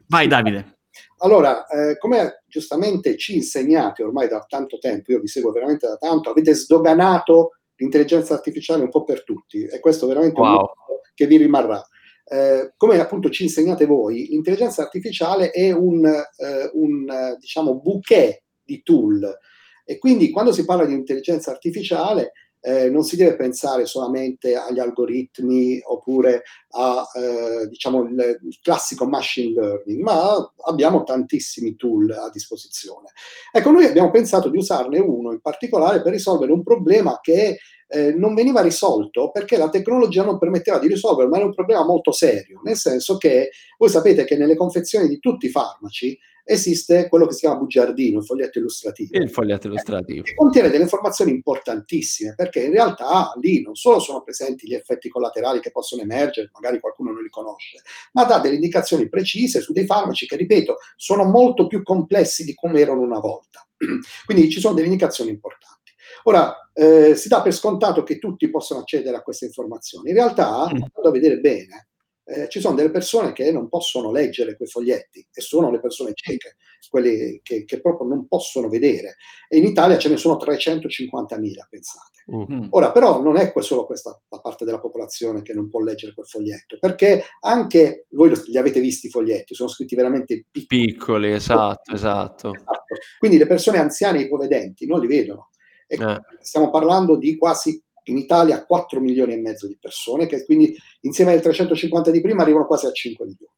Vai 0.09 0.27
Davide. 0.27 0.74
Allora, 1.19 1.67
eh, 1.67 1.99
come 1.99 2.43
giustamente 2.46 3.17
ci 3.17 3.35
insegnate 3.35 4.02
ormai 4.02 4.29
da 4.29 4.44
tanto 4.46 4.79
tempo, 4.79 5.12
io 5.12 5.20
vi 5.20 5.26
seguo 5.26 5.52
veramente 5.52 5.87
da 5.87 5.96
tanto, 5.96 6.31
avete 6.31 6.55
sdoganato 6.55 7.58
l'intelligenza 7.76 8.35
artificiale 8.35 8.82
un 8.82 8.91
po' 8.91 9.05
per 9.05 9.25
tutti 9.25 9.64
e 9.64 9.81
questo 9.81 10.06
veramente 10.06 10.41
wow. 10.41 10.46
è 10.46 10.50
un 10.50 10.56
modo 10.56 11.00
che 11.14 11.26
vi 11.26 11.37
rimarrà. 11.37 11.82
Eh, 12.26 12.73
come 12.76 12.99
appunto 13.00 13.29
ci 13.31 13.43
insegnate 13.43 13.85
voi, 13.85 14.29
l'intelligenza 14.29 14.82
artificiale 14.82 15.50
è 15.50 15.73
un, 15.73 16.06
eh, 16.06 16.70
un 16.73 17.37
diciamo, 17.38 17.81
bouquet 17.81 18.43
di 18.62 18.82
tool 18.82 19.38
e 19.85 19.99
quindi 19.99 20.31
quando 20.31 20.52
si 20.52 20.64
parla 20.64 20.87
di 20.87 20.94
intelligenza 20.94 21.50
artificiale 21.50 22.32
eh, 22.67 22.89
non 22.89 23.05
si 23.05 23.17
deve 23.17 23.37
pensare 23.37 23.85
solamente 23.85 24.57
agli 24.57 24.79
algoritmi 24.79 25.81
oppure 25.85 26.45
a 26.71 27.07
eh, 27.15 27.69
diciamo 27.69 28.05
il, 28.05 28.41
il, 28.43 28.59
classico 28.63 29.07
machine 29.07 29.61
learning, 29.61 30.01
ma 30.01 30.51
abbiamo 30.65 31.05
tantissimi 31.05 31.77
tool 31.77 32.11
a 32.11 32.31
disposizione. 32.31 33.11
Ecco, 33.53 33.71
noi 33.71 33.85
abbiamo 33.85 34.11
pensato 34.11 34.49
di 34.49 34.57
usarne 34.57 34.99
uno 34.99 35.33
in 35.33 35.41
particolare 35.41 36.01
per 36.01 36.13
risolvere 36.13 36.53
un 36.53 36.63
problema 36.63 37.19
che 37.21 37.59
eh, 37.87 38.15
non 38.15 38.35
veniva 38.35 38.63
risolto 38.63 39.31
perché 39.31 39.59
la 39.59 39.69
tecnologia 39.69 40.25
non 40.25 40.39
permetteva 40.39 40.79
di 40.79 40.89
risolverlo, 40.89 41.31
ma 41.31 41.37
era 41.37 41.47
un 41.47 41.55
problema 41.55 41.85
molto 41.85 42.13
serio, 42.13 42.63
nel 42.65 42.77
senso 42.77 43.19
che 43.19 43.51
voi 43.77 43.91
sapete 43.91 44.25
che 44.25 44.39
nelle 44.39 44.57
confezioni 44.57 45.07
di 45.07 45.19
tutti 45.19 45.47
i 45.47 45.51
farmaci 45.51 46.19
esiste 46.44 47.08
quello 47.08 47.26
che 47.26 47.32
si 47.32 47.41
chiama 47.41 47.56
bugiardino, 47.56 48.19
il 48.19 48.25
foglietto 48.25 48.58
illustrativo. 48.58 49.19
Il 49.19 49.31
foglietto 49.31 49.67
illustrativo. 49.67 50.23
Che 50.23 50.35
contiene 50.35 50.69
delle 50.69 50.82
informazioni 50.82 51.31
importantissime, 51.31 52.35
perché 52.35 52.62
in 52.62 52.73
realtà 52.73 53.32
lì 53.41 53.62
non 53.62 53.75
solo 53.75 53.99
sono 53.99 54.23
presenti 54.23 54.67
gli 54.67 54.75
effetti 54.75 55.08
collaterali 55.08 55.60
che 55.60 55.70
possono 55.70 56.03
emergere, 56.03 56.51
magari 56.53 56.81
qualcuno 56.81 57.13
non 57.13 57.22
li 57.22 57.31
conosce, 57.31 57.81
ma 58.13 58.24
dà 58.24 58.39
delle 58.39 58.56
indicazioni 58.56 59.08
precise 59.08 59.60
su 59.60 59.72
dei 59.72 59.86
farmaci 59.86 60.27
che, 60.27 60.36
ripeto, 60.36 60.77
sono 60.96 61.24
molto 61.24 61.67
più 61.67 61.82
complessi 61.82 62.44
di 62.44 62.55
come 62.55 62.81
erano 62.81 63.01
una 63.01 63.19
volta. 63.19 63.67
Quindi 64.24 64.51
ci 64.51 64.60
sono 64.60 64.74
delle 64.74 64.86
indicazioni 64.86 65.31
importanti. 65.31 65.93
Ora, 66.24 66.70
eh, 66.72 67.15
si 67.17 67.29
dà 67.29 67.43
per 67.43 67.53
scontato 67.53 68.03
che 68.03 68.19
tutti 68.19 68.48
possano 68.51 68.81
accedere 68.81 69.17
a 69.17 69.22
queste 69.22 69.46
informazioni. 69.46 70.10
In 70.10 70.17
realtà, 70.17 70.65
mm. 70.65 70.82
andando 70.82 71.08
a 71.08 71.10
vedere 71.10 71.39
bene, 71.39 71.89
eh, 72.25 72.49
ci 72.49 72.61
sono 72.61 72.75
delle 72.75 72.91
persone 72.91 73.33
che 73.33 73.53
non 73.53 73.69
possono 73.69 74.11
leggere 74.11 74.57
quei 74.57 74.69
foglietti 74.69 75.27
e 75.33 75.41
sono 75.41 75.71
le 75.71 75.81
persone 75.81 76.13
cieche, 76.15 76.57
quelle 76.89 77.41
che, 77.43 77.65
che 77.65 77.81
proprio 77.81 78.09
non 78.09 78.27
possono 78.27 78.69
vedere. 78.69 79.17
E 79.49 79.59
in 79.59 79.65
Italia 79.65 79.99
ce 79.99 80.09
ne 80.09 80.17
sono 80.17 80.37
350.000, 80.37 81.67
pensate. 81.69 82.23
Uh-huh. 82.27 82.69
Ora, 82.71 82.91
però, 82.91 83.21
non 83.21 83.37
è 83.37 83.53
solo 83.59 83.85
questa 83.85 84.19
la 84.31 84.41
parte 84.41 84.65
della 84.65 84.81
popolazione 84.81 85.43
che 85.43 85.53
non 85.53 85.69
può 85.69 85.81
leggere 85.81 86.15
quel 86.15 86.27
foglietto, 86.27 86.79
perché 86.81 87.25
anche 87.41 88.07
voi 88.11 88.33
li 88.47 88.57
avete 88.57 88.81
visti 88.81 89.09
i 89.09 89.11
foglietti, 89.11 89.55
sono 89.55 89.69
scritti 89.69 89.95
veramente 89.95 90.47
piccoli. 90.51 90.85
Piccoli, 90.85 91.33
esatto, 91.33 91.93
esatto. 91.93 92.55
esatto. 92.55 92.83
Quindi 93.19 93.37
le 93.37 93.47
persone 93.47 93.79
anziane 93.79 94.21
e 94.21 94.23
ipovedenti 94.23 94.87
non 94.87 95.01
li 95.01 95.07
vedono. 95.07 95.51
E 95.87 95.97
eh. 96.03 96.21
Stiamo 96.41 96.71
parlando 96.71 97.17
di 97.17 97.37
quasi 97.37 97.83
in 98.05 98.19
Italia 98.19 98.65
4 98.65 99.01
milioni 99.01 99.32
e 99.32 99.41
mezzo 99.41 99.67
di 99.67 99.79
persone, 99.81 100.27
che 100.27 100.44
quindi 100.44 100.77
insieme 101.03 101.32
ai 101.32 101.41
350 101.41 102.11
di 102.11 102.20
prima 102.20 102.43
arrivano 102.43 102.67
quasi 102.67 102.87
a 102.87 102.93
5 102.93 103.25
milioni. 103.25 103.53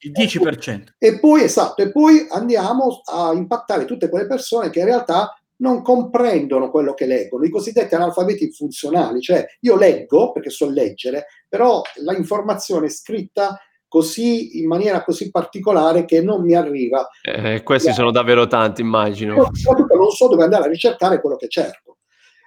Il 0.00 0.12
10%. 0.12 0.94
E 0.98 1.18
poi, 1.18 1.42
esatto, 1.42 1.82
e 1.82 1.90
poi 1.90 2.26
andiamo 2.30 3.00
a 3.04 3.32
impattare 3.32 3.84
tutte 3.84 4.08
quelle 4.08 4.26
persone 4.26 4.70
che 4.70 4.80
in 4.80 4.86
realtà 4.86 5.34
non 5.60 5.82
comprendono 5.82 6.70
quello 6.70 6.94
che 6.94 7.06
leggono, 7.06 7.44
i 7.44 7.50
cosiddetti 7.50 7.94
analfabeti 7.94 8.50
funzionali, 8.50 9.20
cioè 9.20 9.44
io 9.60 9.76
leggo 9.76 10.32
perché 10.32 10.50
so 10.50 10.68
leggere, 10.70 11.26
però 11.48 11.82
la 12.02 12.16
informazione 12.16 12.88
scritta 12.88 13.60
così 13.86 14.60
in 14.60 14.68
maniera 14.68 15.02
così 15.02 15.30
particolare 15.30 16.04
che 16.04 16.22
non 16.22 16.42
mi 16.42 16.54
arriva. 16.54 17.08
Eh, 17.22 17.62
questi 17.62 17.92
sono 17.92 18.10
davvero 18.12 18.46
tanti, 18.46 18.80
immagino. 18.80 19.50
Soprattutto 19.52 19.96
non 19.96 20.10
so 20.10 20.28
dove 20.28 20.44
andare 20.44 20.64
a 20.64 20.68
ricercare 20.68 21.20
quello 21.20 21.36
che 21.36 21.48
cerco. 21.48 21.89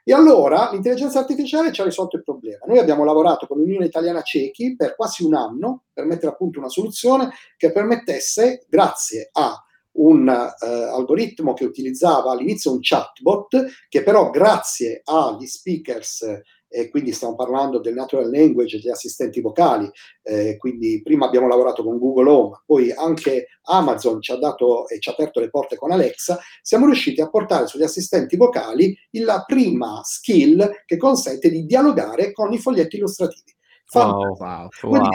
E 0.05 0.13
allora 0.13 0.69
l'intelligenza 0.72 1.19
artificiale 1.19 1.72
ci 1.72 1.79
ha 1.79 1.86
risolto 1.86 2.17
il 2.17 2.24
problema. 2.24 2.65
Noi 2.67 2.77
abbiamo 2.77 3.05
lavorato 3.05 3.48
con 3.48 3.57
l'Unione 3.57 3.86
Italiana 3.86 4.22
Cechi 4.22 4.75
per 4.75 4.95
quasi 4.95 5.24
un 5.24 5.33
anno 5.33 5.83
per 5.93 6.05
mettere 6.05 6.31
a 6.33 6.36
punto 6.36 6.60
una 6.60 6.67
soluzione 6.67 7.31
che 7.55 7.72
permettesse, 7.72 8.65
grazie 8.67 9.29
a 9.31 9.63
un 9.93 10.27
uh, 10.27 10.65
algoritmo 10.65 11.53
che 11.53 11.63
utilizzava 11.63 12.31
all'inizio 12.31 12.72
un 12.72 12.79
chatbot, 12.81 13.65
che 13.88 14.03
però 14.03 14.29
grazie 14.29 15.01
agli 15.05 15.45
speakers 15.45 16.41
e 16.74 16.89
quindi 16.89 17.12
stiamo 17.12 17.36
parlando 17.36 17.80
del 17.80 17.94
natural 17.94 18.32
language, 18.32 18.80
degli 18.80 18.89
assistenti 18.89 19.42
vocali, 19.42 19.89
eh, 20.24 20.58
quindi 20.58 21.01
prima 21.03 21.27
abbiamo 21.27 21.48
lavorato 21.48 21.84
con 21.84 22.00
Google 22.00 22.30
Home, 22.30 22.62
poi 22.65 22.92
anche 22.92 23.48
Amazon 23.65 24.20
ci 24.22 24.32
ha 24.32 24.38
dato 24.38 24.88
e 24.88 25.00
ci 25.00 25.10
ha 25.10 25.12
aperto 25.12 25.39
le 25.39 25.51
porte 25.51 25.75
con 25.75 25.92
Alexa, 25.92 26.39
siamo 26.63 26.88
riusciti 26.88 27.22
a 27.22 27.30
portare 27.30 27.68
sugli 27.68 27.84
assistenti 27.84 28.36
vocali 28.36 28.98
la 29.12 29.44
prima 29.46 30.01
skill 30.03 30.84
che 30.86 30.98
consente 30.98 31.51
di 31.51 31.65
dialogare 31.65 32.32
con 32.32 32.51
i 32.51 32.58
foglietti 32.58 32.96
illustrativi. 32.96 33.56
Wow, 33.94 34.36
wow, 34.36 34.68
wow. 34.82 35.10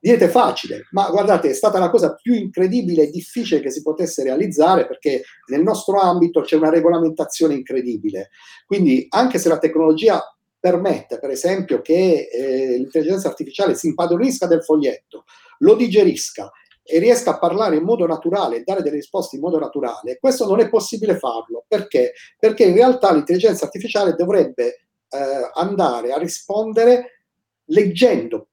Direte 0.00 0.28
facile, 0.28 0.86
ma 0.92 1.10
guardate, 1.10 1.50
è 1.50 1.54
stata 1.54 1.80
la 1.80 1.90
cosa 1.90 2.14
più 2.14 2.32
incredibile 2.32 3.04
e 3.04 3.10
difficile 3.10 3.60
che 3.60 3.70
si 3.70 3.82
potesse 3.82 4.22
realizzare 4.22 4.86
perché 4.86 5.22
nel 5.46 5.62
nostro 5.62 5.98
ambito 5.98 6.42
c'è 6.42 6.54
una 6.54 6.70
regolamentazione 6.70 7.54
incredibile. 7.54 8.28
Quindi, 8.64 9.06
anche 9.08 9.38
se 9.38 9.48
la 9.48 9.58
tecnologia 9.58 10.22
permette, 10.58 11.18
per 11.18 11.30
esempio, 11.30 11.80
che 11.80 12.28
eh, 12.30 12.76
l'intelligenza 12.76 13.28
artificiale 13.28 13.74
si 13.74 13.88
impadronisca 13.88 14.46
del 14.46 14.62
foglietto, 14.62 15.24
lo 15.58 15.74
digerisca 15.74 16.50
e 16.82 16.98
riesca 16.98 17.32
a 17.32 17.38
parlare 17.38 17.76
in 17.76 17.82
modo 17.82 18.06
naturale 18.06 18.56
e 18.56 18.62
dare 18.64 18.82
delle 18.82 18.96
risposte 18.96 19.36
in 19.36 19.42
modo 19.42 19.58
naturale, 19.58 20.18
questo 20.18 20.46
non 20.46 20.60
è 20.60 20.68
possibile 20.68 21.18
farlo. 21.18 21.64
Perché? 21.68 22.14
Perché 22.38 22.64
in 22.64 22.74
realtà 22.74 23.12
l'intelligenza 23.12 23.66
artificiale 23.66 24.14
dovrebbe 24.14 24.66
eh, 25.10 25.50
andare 25.54 26.12
a 26.12 26.18
rispondere 26.18 27.24
leggendo 27.66 28.48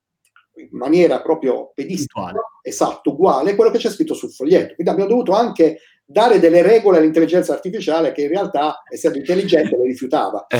in 0.57 0.69
maniera 0.71 1.21
proprio 1.21 1.71
pedistica, 1.73 2.33
esatto, 2.61 3.11
uguale 3.11 3.55
quello 3.55 3.71
che 3.71 3.77
c'è 3.77 3.89
scritto 3.89 4.13
sul 4.13 4.31
foglietto. 4.31 4.75
Quindi 4.75 4.91
abbiamo 4.91 5.09
dovuto 5.09 5.33
anche 5.33 5.79
dare 6.05 6.39
delle 6.39 6.61
regole 6.61 6.99
all'intelligenza 6.99 7.53
artificiale 7.53 8.11
che 8.11 8.21
in 8.21 8.27
realtà, 8.27 8.83
essendo 8.87 9.17
intelligente, 9.17 9.75
le 9.75 9.85
rifiutava. 9.85 10.45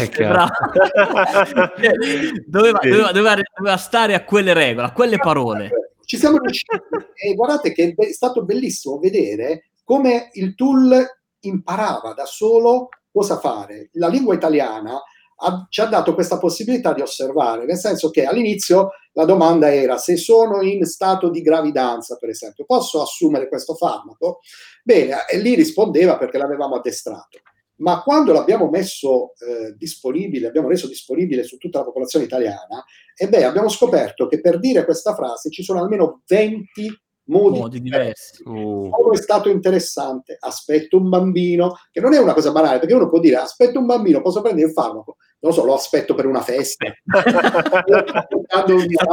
Doveva, 2.48 2.80
doveva, 2.80 3.12
doveva, 3.12 3.36
doveva, 3.56 3.78
stare 3.78 4.16
a 4.16 4.24
quelle 4.24 4.54
regole, 4.54 4.88
a 4.88 4.92
quelle 4.92 5.18
parole. 5.18 5.70
Ci 6.04 6.18
siamo 6.18 6.38
riusciti 6.38 6.82
e 7.16 7.34
guardate 7.34 7.74
che 7.74 7.94
è 7.96 8.12
stato 8.12 8.44
bellissimo 8.44 8.98
vedere 9.00 9.70
come 9.84 10.30
il 10.34 10.56
tool 10.56 10.96
imparava 11.42 12.14
da 12.14 12.25
solo 12.25 12.90
cosa 13.12 13.40
fare. 13.40 13.90
La 13.94 14.08
lingua 14.08 14.34
italiana 14.34 15.02
ha, 15.38 15.65
ci 15.70 15.82
ha 15.82 15.86
dato 15.86 16.13
questa 16.13 16.38
possibilità 16.38 16.94
di 16.94 17.01
osservare, 17.01 17.65
nel 17.65 17.77
senso 17.77 18.10
che 18.10 18.25
all'inizio 18.25 18.92
la 19.13 19.25
domanda 19.25 19.74
era 19.74 19.98
se 19.98 20.18
sono 20.18 20.62
in 20.62 20.86
stato 20.86 21.30
di 21.30 21.42
gravidanza, 21.42 22.18
per 22.18 22.30
esempio, 22.30 22.65
posso 22.65 23.01
assumere 23.01 23.48
questo 23.48 23.75
farmaco? 23.75 24.39
Bene, 24.84 25.25
e 25.30 25.38
lì 25.38 25.56
rispondeva 25.56 26.18
perché 26.18 26.38
l'avevamo 26.38 26.75
addestrato. 26.75 27.39
Ma 27.77 28.01
quando 28.04 28.32
l'abbiamo 28.32 28.70
messo 28.70 29.34
eh, 29.39 29.74
disponibile, 29.75 30.48
abbiamo 30.48 30.70
reso 30.70 30.88
disponibile 30.88 31.44
su 31.44 31.58
tutta 31.58 31.80
la 31.80 31.86
popolazione 31.86 32.25
italiana, 32.25 32.84
e 33.18 33.27
beh, 33.27 33.44
abbiamo 33.44 33.68
scoperto 33.68 34.27
che 34.27 34.39
per 34.39 34.60
dire 34.60 34.86
questa 34.86 35.13
frase 35.13 35.50
ci 35.50 35.63
sono 35.63 35.82
almeno 35.82 36.22
20 36.25 37.04
modi, 37.25 37.60
modi 37.60 37.82
diversi. 37.82 38.44
Uh. 38.46 38.89
Come 38.89 39.15
è 39.15 39.22
stato 39.22 39.50
interessante, 39.50 40.38
aspetto 40.39 40.98
un 40.98 41.10
bambino, 41.10 41.75
che 41.91 42.01
non 42.01 42.13
è 42.13 42.20
una 42.20 42.34
cosa 42.34 42.51
banale, 42.51 42.79
perché 42.79 42.94
uno 42.94 43.10
può 43.10 43.20
dire 43.20 43.38
aspetto 43.38 43.79
un 43.79 43.86
bambino, 43.86 44.22
posso 44.22 44.41
prendere 44.41 44.67
il 44.67 44.74
farmaco, 44.74 45.17
non 45.39 45.53
so, 45.53 45.63
lo 45.63 45.74
aspetto 45.74 46.15
per 46.15 46.25
una 46.25 46.41
festa. 46.41 46.86
sta 47.05 48.25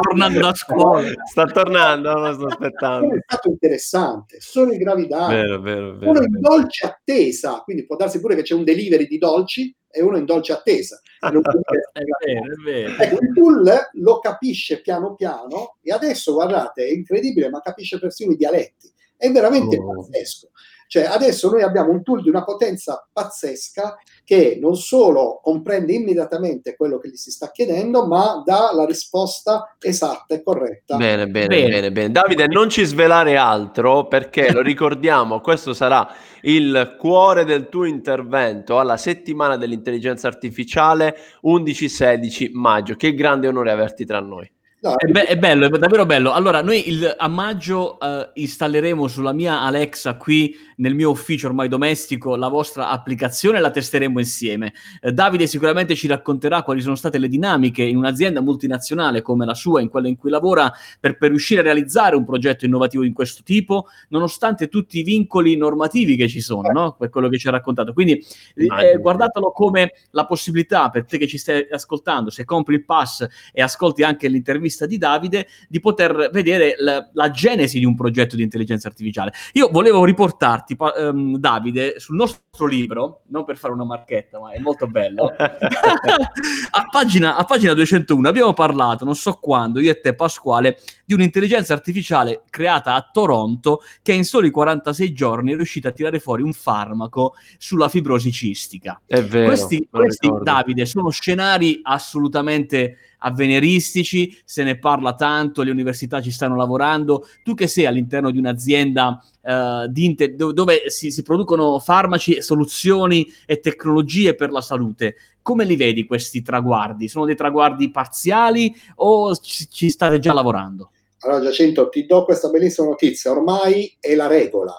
tornando 0.01 0.41
da 0.41 0.55
scuola. 0.55 1.09
Sta 1.31 1.45
tornando, 1.47 2.13
non 2.13 2.23
lo 2.23 2.33
sto 2.35 2.47
aspettando. 2.47 3.15
È 3.15 3.21
stato 3.27 3.49
interessante, 3.49 4.39
sono 4.41 4.73
in 4.73 4.79
gravidanza, 4.79 5.35
vero, 5.35 5.61
vero, 5.61 5.97
vero, 5.97 6.11
uno 6.11 6.23
in 6.23 6.41
dolce 6.41 6.87
attesa, 6.87 7.61
quindi 7.65 7.87
può 7.87 7.97
darsi 7.97 8.21
pure 8.21 8.35
che 8.35 8.43
c'è 8.43 8.55
un 8.55 8.65
delivery 8.65 9.07
di 9.07 9.19
dolci 9.19 9.75
e 9.93 10.03
uno 10.03 10.17
in 10.17 10.25
dolce 10.25 10.53
attesa. 10.53 11.01
è 11.21 11.31
vero, 11.31 12.53
è 12.53 12.63
vero. 12.65 13.03
Ecco, 13.03 13.23
il 13.23 13.33
tool 13.35 13.89
lo 13.93 14.19
capisce 14.19 14.81
piano 14.81 15.15
piano 15.15 15.77
e 15.83 15.93
adesso, 15.93 16.33
guardate, 16.33 16.87
è 16.87 16.91
incredibile, 16.91 17.51
ma 17.51 17.61
capisce 17.61 17.99
persino 17.99 18.33
i 18.33 18.37
dialetti. 18.37 18.91
È 19.17 19.31
veramente 19.31 19.77
oh. 19.77 19.95
pazzesco. 19.95 20.49
Cioè, 20.93 21.05
adesso 21.05 21.49
noi 21.49 21.63
abbiamo 21.63 21.91
un 21.91 22.03
tool 22.03 22.21
di 22.21 22.29
una 22.29 22.45
potenza 22.45 23.09
pazzesca 23.11 23.97
che 24.23 24.59
non 24.61 24.77
solo 24.77 25.41
comprende 25.43 25.95
immediatamente 25.95 26.77
quello 26.77 26.99
che 26.99 27.09
gli 27.09 27.17
si 27.17 27.31
sta 27.31 27.51
chiedendo, 27.51 28.07
ma 28.07 28.43
dà 28.45 28.73
la 28.75 28.85
risposta 28.85 29.75
esatta 29.81 30.35
e 30.35 30.43
corretta. 30.43 30.99
Bene, 30.99 31.29
bene, 31.29 31.47
bene, 31.47 31.69
bene. 31.71 31.93
bene. 31.93 32.11
Davide, 32.11 32.47
non 32.47 32.69
ci 32.69 32.85
svelare 32.85 33.39
altro 33.39 34.07
perché 34.07 34.53
lo 34.53 34.61
ricordiamo, 34.61 35.41
questo 35.41 35.73
sarà 35.73 36.07
il 36.43 36.97
cuore 36.99 37.47
del 37.47 37.71
tuo 37.71 37.87
intervento 37.87 38.79
alla 38.79 38.99
settimana 38.99 39.57
dell'intelligenza 39.57 40.29
artificiale 40.29 41.17
11-16 41.45 42.51
maggio. 42.53 42.97
Che 42.97 43.15
grande 43.15 43.49
onore 43.49 43.71
averti 43.71 44.05
tra 44.05 44.21
noi. 44.21 44.47
No, 44.83 44.97
è, 44.97 45.07
be- 45.07 45.27
è, 45.27 45.39
bello, 45.39 45.67
è 45.67 45.79
davvero 45.79 46.05
bello. 46.05 46.33
Allora, 46.33 46.61
noi 46.61 46.89
il, 46.89 47.15
a 47.17 47.29
maggio 47.29 47.99
uh, 48.01 48.31
installeremo 48.35 49.07
sulla 49.07 49.33
mia 49.33 49.61
Alexa 49.61 50.17
qui 50.17 50.57
nel 50.79 50.97
mio 50.97 51.11
ufficio 51.11 51.47
ormai 51.47 51.69
domestico 51.69 52.35
la 52.35 52.49
vostra 52.49 52.89
applicazione 52.89 53.59
e 53.59 53.61
la 53.61 53.71
testeremo 53.71 54.19
insieme. 54.19 54.73
Eh, 55.01 55.13
Davide 55.13 55.47
sicuramente 55.47 55.95
ci 55.95 56.09
racconterà 56.09 56.63
quali 56.65 56.81
sono 56.81 56.97
state 56.97 57.19
le 57.19 57.29
dinamiche 57.29 57.85
in 57.85 57.97
un'azienda 57.97 58.41
multinazionale 58.41 59.23
come 59.23 59.47
la 59.47 59.55
sua, 59.55 59.81
in 59.81 59.89
quella 59.89 60.09
in 60.09 60.17
cui 60.17 60.31
lavora, 60.31 60.73
per, 60.99 61.17
per 61.17 61.31
riuscire 61.31 61.61
a 61.61 61.63
realizzare 61.63 62.17
un 62.17 62.25
progetto 62.25 62.65
innovativo 62.65 63.05
di 63.05 63.13
questo 63.13 63.45
tipo, 63.45 63.87
nonostante 64.09 64.67
tutti 64.67 64.99
i 64.99 65.05
vincoli 65.05 65.57
normativi 65.57 66.17
che 66.17 66.27
ci 66.29 66.41
sono, 66.41 66.73
no? 66.73 66.97
per 66.99 67.09
quello 67.09 67.29
che 67.29 67.39
ci 67.39 67.47
ha 67.47 67.53
raccontato. 67.53 67.93
Quindi 67.93 68.21
eh, 68.57 68.99
guardatelo 68.99 69.53
come 69.53 69.93
la 70.11 70.27
possibilità 70.27 70.91
per 70.91 71.05
te 71.05 71.19
che 71.19 71.29
ci 71.29 71.39
stai 71.39 71.69
ascoltando, 71.71 72.31
se 72.31 72.45
compri 72.45 72.75
il 72.75 72.85
pass 72.85 73.25
e 73.53 73.63
ascolti 73.63 74.03
anche 74.03 74.27
l'intervista 74.27 74.72
di 74.87 74.99
Davide, 74.99 75.49
di 75.69 75.81
poter 75.81 76.31
vedere 76.33 76.75
la, 76.79 77.09
la 77.13 77.31
genesi 77.31 77.79
di 77.79 77.85
un 77.85 77.95
progetto 77.95 78.37
di 78.37 78.43
intelligenza 78.43 78.89
artificiale. 78.89 79.33
Io 79.53 79.69
volevo 79.71 80.05
riportarti 80.05 80.77
pa- 80.77 80.95
um, 80.97 81.37
Davide, 81.37 81.99
sul 81.99 82.17
nostro 82.17 82.67
libro, 82.67 83.23
non 83.29 83.45
per 83.45 83.57
fare 83.57 83.73
una 83.73 83.85
marchetta, 83.85 84.41
ma 84.41 84.53
è 84.53 84.59
molto 84.59 84.87
bello, 84.87 85.33
a, 85.37 86.87
pagina, 86.91 87.37
a 87.37 87.45
pagina 87.45 87.75
201 87.75 88.29
abbiamo 88.29 88.53
parlato, 88.53 89.05
non 89.05 89.15
so 89.15 89.35
quando, 89.35 89.81
io 89.81 89.91
e 89.91 90.01
te 90.01 90.15
Pasquale, 90.15 90.79
di 91.05 91.15
un'intelligenza 91.15 91.73
artificiale 91.73 92.43
creata 92.49 92.95
a 92.95 93.09
Toronto 93.11 93.83
che 94.03 94.13
in 94.13 94.25
soli 94.25 94.51
46 94.51 95.13
giorni 95.13 95.53
è 95.53 95.57
riuscita 95.57 95.89
a 95.89 95.93
tirare 95.93 96.21
fuori 96.21 96.43
un 96.43 96.53
farmaco 96.53 97.35
sulla 97.59 97.89
fibrosi 97.89 98.33
cistica. 98.33 99.01
È 99.07 99.23
vero. 99.23 99.47
Questi, 99.47 99.87
questi 99.91 100.33
Davide, 100.43 100.87
sono 100.87 101.11
scenari 101.11 101.81
assolutamente 101.83 102.97
avveniristici, 103.23 104.37
se 104.45 104.65
ne 104.65 104.79
parla 104.79 105.15
tanto, 105.15 105.63
le 105.63 105.71
università 105.71 106.21
ci 106.21 106.31
stanno 106.31 106.57
lavorando. 106.57 107.27
Tu 107.43 107.55
che 107.55 107.67
sei 107.67 107.87
all'interno 107.87 108.31
di 108.31 108.39
un'azienda 108.39 109.23
uh, 109.43 109.87
di 109.89 110.05
inter- 110.05 110.35
dove 110.35 110.91
si, 110.91 111.11
si, 111.11 111.23
producono 111.23 111.79
farmaci, 111.79 112.43
soluzioni 112.43 113.27
e 113.47 113.61
tecnologie 113.61 114.35
per 114.35 114.51
la 114.51 114.61
salute, 114.61 115.17
come 115.43 115.65
li 115.65 115.77
vedi 115.77 116.05
questi 116.05 116.43
traguardi? 116.43 117.09
Sono 117.09 117.27
dei 117.27 117.37
traguardi 117.37 117.91
parziali 117.91 118.75
o 118.97 119.35
ci, 119.37 119.69
ci 119.71 119.91
state 119.91 120.19
già 120.19 120.33
lavorando? 120.33 120.91
Allora 121.21 121.45
Giacinto, 121.45 121.89
ti 121.89 122.05
do 122.05 122.25
questa 122.25 122.49
bellissima 122.49 122.89
notizia, 122.89 123.31
ormai 123.31 123.97
è 124.01 124.15
la 124.15 124.27
regola. 124.27 124.75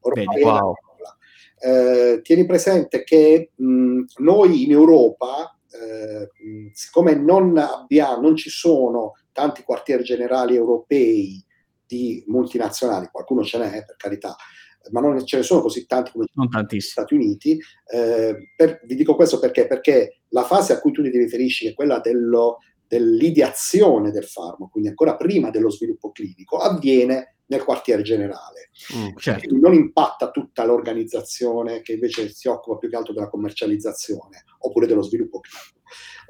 Ormai 0.00 0.26
Vedi, 0.26 0.42
wow. 0.42 0.74
regola. 0.74 1.16
Eh, 1.62 2.22
tieni 2.22 2.46
presente 2.46 3.04
che 3.04 3.50
mh, 3.54 4.02
noi 4.18 4.64
in 4.64 4.72
Europa 4.72 5.54
eh, 5.70 6.28
siccome 6.72 7.14
non, 7.14 7.56
abbiamo, 7.56 8.20
non 8.20 8.36
ci 8.36 8.50
sono 8.50 9.14
tanti 9.32 9.62
quartieri 9.62 10.02
generali 10.02 10.56
europei 10.56 11.44
di 11.86 12.22
multinazionali, 12.26 13.08
qualcuno 13.10 13.42
ce 13.42 13.58
n'è 13.58 13.84
per 13.84 13.96
carità, 13.96 14.36
ma 14.90 15.00
non 15.00 15.24
ce 15.24 15.38
ne 15.38 15.42
sono 15.42 15.60
così 15.60 15.86
tanti 15.86 16.12
come 16.12 16.26
negli 16.34 16.80
Stati 16.80 17.14
Uniti. 17.14 17.58
Eh, 17.86 18.52
per, 18.56 18.80
vi 18.84 18.94
dico 18.94 19.14
questo 19.14 19.38
perché? 19.38 19.66
Perché 19.66 20.20
la 20.28 20.44
fase 20.44 20.72
a 20.72 20.80
cui 20.80 20.92
tu 20.92 21.02
ti 21.02 21.10
riferisci 21.10 21.66
è 21.66 21.74
quella 21.74 21.98
dello, 21.98 22.58
dell'ideazione 22.86 24.10
del 24.10 24.24
farmaco, 24.24 24.68
quindi 24.68 24.88
ancora 24.88 25.16
prima 25.16 25.50
dello 25.50 25.70
sviluppo 25.70 26.10
clinico, 26.10 26.58
avviene 26.58 27.36
nel 27.50 27.64
quartiere 27.64 28.02
generale. 28.02 28.70
Mm, 28.96 29.16
certo. 29.16 29.54
non 29.56 29.74
impatta 29.74 30.30
tutta 30.30 30.64
l'organizzazione 30.64 31.82
che 31.82 31.92
invece 31.92 32.30
si 32.30 32.48
occupa 32.48 32.78
più 32.78 32.88
che 32.88 32.96
altro 32.96 33.12
della 33.12 33.28
commercializzazione 33.28 34.44
oppure 34.60 34.86
dello 34.86 35.02
sviluppo. 35.02 35.40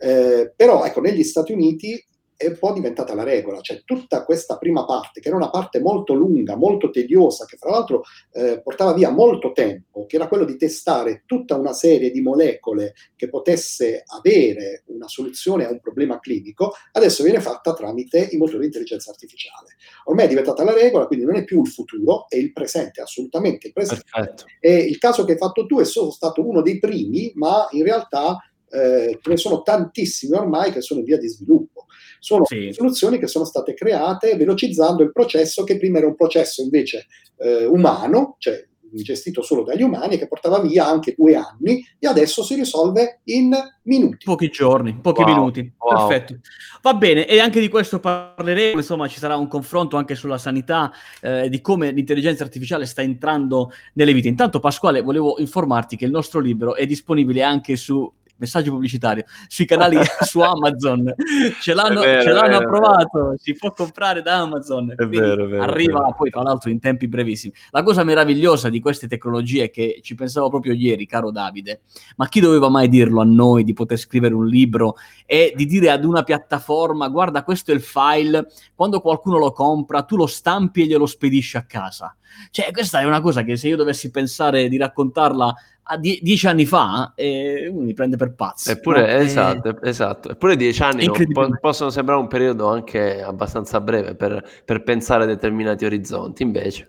Eh, 0.00 0.52
però 0.56 0.84
ecco, 0.84 1.00
negli 1.00 1.22
Stati 1.22 1.52
Uniti 1.52 2.02
è 2.40 2.52
poi 2.52 2.72
diventata 2.72 3.14
la 3.14 3.22
regola, 3.22 3.60
cioè 3.60 3.82
tutta 3.84 4.24
questa 4.24 4.56
prima 4.56 4.86
parte, 4.86 5.20
che 5.20 5.28
era 5.28 5.36
una 5.36 5.50
parte 5.50 5.78
molto 5.78 6.14
lunga, 6.14 6.56
molto 6.56 6.88
tediosa, 6.88 7.44
che 7.44 7.58
fra 7.58 7.68
l'altro 7.68 8.02
eh, 8.32 8.62
portava 8.62 8.94
via 8.94 9.10
molto 9.10 9.52
tempo, 9.52 10.06
che 10.06 10.16
era 10.16 10.26
quello 10.26 10.46
di 10.46 10.56
testare 10.56 11.24
tutta 11.26 11.56
una 11.56 11.74
serie 11.74 12.10
di 12.10 12.22
molecole 12.22 12.94
che 13.14 13.28
potesse 13.28 14.04
avere 14.06 14.84
una 14.86 15.06
soluzione 15.06 15.66
a 15.66 15.70
un 15.70 15.80
problema 15.80 16.18
clinico, 16.18 16.72
adesso 16.92 17.22
viene 17.22 17.40
fatta 17.40 17.74
tramite 17.74 18.30
i 18.30 18.38
motori 18.38 18.60
di 18.60 18.64
intelligenza 18.66 19.10
artificiale. 19.10 19.76
Ormai 20.04 20.24
è 20.24 20.28
diventata 20.28 20.64
la 20.64 20.72
regola, 20.72 21.06
quindi 21.06 21.26
non 21.26 21.36
è 21.36 21.44
più 21.44 21.60
il 21.60 21.68
futuro, 21.68 22.24
è 22.26 22.36
il 22.36 22.54
presente, 22.54 23.02
assolutamente 23.02 23.66
il 23.66 23.74
presente. 23.74 24.04
Perfetto. 24.10 24.44
E 24.60 24.76
il 24.76 24.96
caso 24.96 25.26
che 25.26 25.32
hai 25.32 25.38
fatto 25.38 25.66
tu 25.66 25.78
è 25.78 25.84
solo 25.84 26.10
stato 26.10 26.48
uno 26.48 26.62
dei 26.62 26.78
primi, 26.78 27.32
ma 27.34 27.68
in 27.72 27.82
realtà 27.82 28.38
eh, 28.70 29.18
ce 29.20 29.30
ne 29.30 29.36
sono 29.36 29.62
tantissimi 29.62 30.36
ormai 30.36 30.72
che 30.72 30.80
sono 30.80 31.00
in 31.00 31.06
via 31.06 31.18
di 31.18 31.28
sviluppo. 31.28 31.86
Sono 32.18 32.44
sì. 32.44 32.70
soluzioni 32.72 33.18
che 33.18 33.26
sono 33.26 33.44
state 33.44 33.74
create 33.74 34.36
velocizzando 34.36 35.02
il 35.02 35.12
processo 35.12 35.64
che 35.64 35.78
prima 35.78 35.98
era 35.98 36.06
un 36.06 36.14
processo 36.14 36.62
invece 36.62 37.06
eh, 37.38 37.64
umano, 37.64 38.36
cioè 38.38 38.68
gestito 38.92 39.42
solo 39.42 39.62
dagli 39.62 39.82
umani, 39.82 40.18
che 40.18 40.26
portava 40.26 40.60
via 40.60 40.86
anche 40.86 41.14
due 41.16 41.36
anni 41.36 41.84
e 41.98 42.06
adesso 42.06 42.42
si 42.42 42.54
risolve 42.54 43.20
in 43.24 43.54
minuti. 43.82 44.24
Pochi 44.24 44.48
giorni, 44.48 44.98
pochi 45.00 45.22
wow, 45.22 45.32
minuti. 45.32 45.72
Wow. 45.78 46.08
Perfetto. 46.08 46.40
Va 46.82 46.94
bene, 46.94 47.26
e 47.26 47.38
anche 47.38 47.60
di 47.60 47.68
questo 47.68 48.00
parleremo, 48.00 48.78
insomma 48.78 49.06
ci 49.08 49.18
sarà 49.18 49.36
un 49.36 49.48
confronto 49.48 49.96
anche 49.96 50.14
sulla 50.14 50.38
sanità, 50.38 50.92
eh, 51.20 51.48
di 51.48 51.60
come 51.60 51.92
l'intelligenza 51.92 52.42
artificiale 52.42 52.86
sta 52.86 53.02
entrando 53.02 53.72
nelle 53.94 54.12
vite. 54.12 54.28
Intanto 54.28 54.60
Pasquale, 54.60 55.02
volevo 55.02 55.38
informarti 55.38 55.96
che 55.96 56.04
il 56.04 56.10
nostro 56.10 56.40
libro 56.40 56.74
è 56.74 56.86
disponibile 56.86 57.42
anche 57.42 57.76
su 57.76 58.10
messaggio 58.40 58.72
pubblicitario 58.72 59.24
sui 59.46 59.66
canali 59.66 59.98
su 60.22 60.40
Amazon. 60.40 61.14
Ce 61.60 61.74
l'hanno, 61.74 62.00
vero, 62.00 62.22
ce 62.22 62.30
l'hanno 62.30 62.56
approvato 62.56 63.34
si 63.36 63.54
può 63.54 63.72
comprare 63.72 64.22
da 64.22 64.38
Amazon. 64.38 64.94
È 64.96 65.06
vero, 65.06 65.46
vero, 65.46 65.62
arriva 65.62 66.12
poi 66.16 66.30
tra 66.30 66.42
l'altro 66.42 66.70
in 66.70 66.80
tempi 66.80 67.06
brevissimi. 67.06 67.52
La 67.70 67.82
cosa 67.82 68.02
meravigliosa 68.02 68.68
di 68.68 68.80
queste 68.80 69.06
tecnologie 69.06 69.70
che 69.70 70.00
ci 70.02 70.14
pensavo 70.14 70.48
proprio 70.48 70.72
ieri 70.72 71.06
caro 71.06 71.30
Davide 71.30 71.82
ma 72.16 72.28
chi 72.28 72.40
doveva 72.40 72.68
mai 72.68 72.88
dirlo 72.88 73.20
a 73.20 73.24
noi 73.24 73.64
di 73.64 73.72
poter 73.72 73.98
scrivere 73.98 74.34
un 74.34 74.46
libro 74.46 74.96
e 75.26 75.52
di 75.54 75.66
dire 75.66 75.90
ad 75.90 76.04
una 76.04 76.22
piattaforma 76.22 77.08
guarda 77.08 77.42
questo 77.42 77.72
è 77.72 77.74
il 77.74 77.82
file 77.82 78.46
quando 78.74 79.00
qualcuno 79.00 79.38
lo 79.38 79.52
compra 79.52 80.02
tu 80.02 80.16
lo 80.16 80.26
stampi 80.26 80.82
e 80.82 80.86
glielo 80.86 81.06
spedisci 81.06 81.56
a 81.56 81.64
casa 81.64 82.14
cioè, 82.50 82.70
questa 82.70 83.00
è 83.00 83.04
una 83.04 83.20
cosa 83.20 83.42
che 83.42 83.56
se 83.56 83.68
io 83.68 83.76
dovessi 83.76 84.10
pensare 84.10 84.68
di 84.68 84.76
raccontarla 84.76 85.54
a 85.92 85.96
die- 85.96 86.20
dieci 86.22 86.46
anni 86.46 86.66
fa, 86.66 87.12
eh, 87.16 87.66
uno 87.68 87.84
mi 87.84 87.94
prende 87.94 88.16
per 88.16 88.32
pazzo. 88.34 88.70
Eppure, 88.70 89.00
no? 89.00 89.22
esatto, 89.22 89.68
eh, 89.68 89.88
esatto. 89.88 90.30
Eppure 90.30 90.54
dieci 90.56 90.82
anni 90.82 91.10
po- 91.32 91.58
possono 91.60 91.90
sembrare 91.90 92.20
un 92.20 92.28
periodo 92.28 92.68
anche 92.68 93.20
abbastanza 93.20 93.80
breve 93.80 94.14
per, 94.14 94.44
per 94.64 94.84
pensare 94.84 95.24
a 95.24 95.26
determinati 95.26 95.84
orizzonti, 95.84 96.44
invece. 96.44 96.86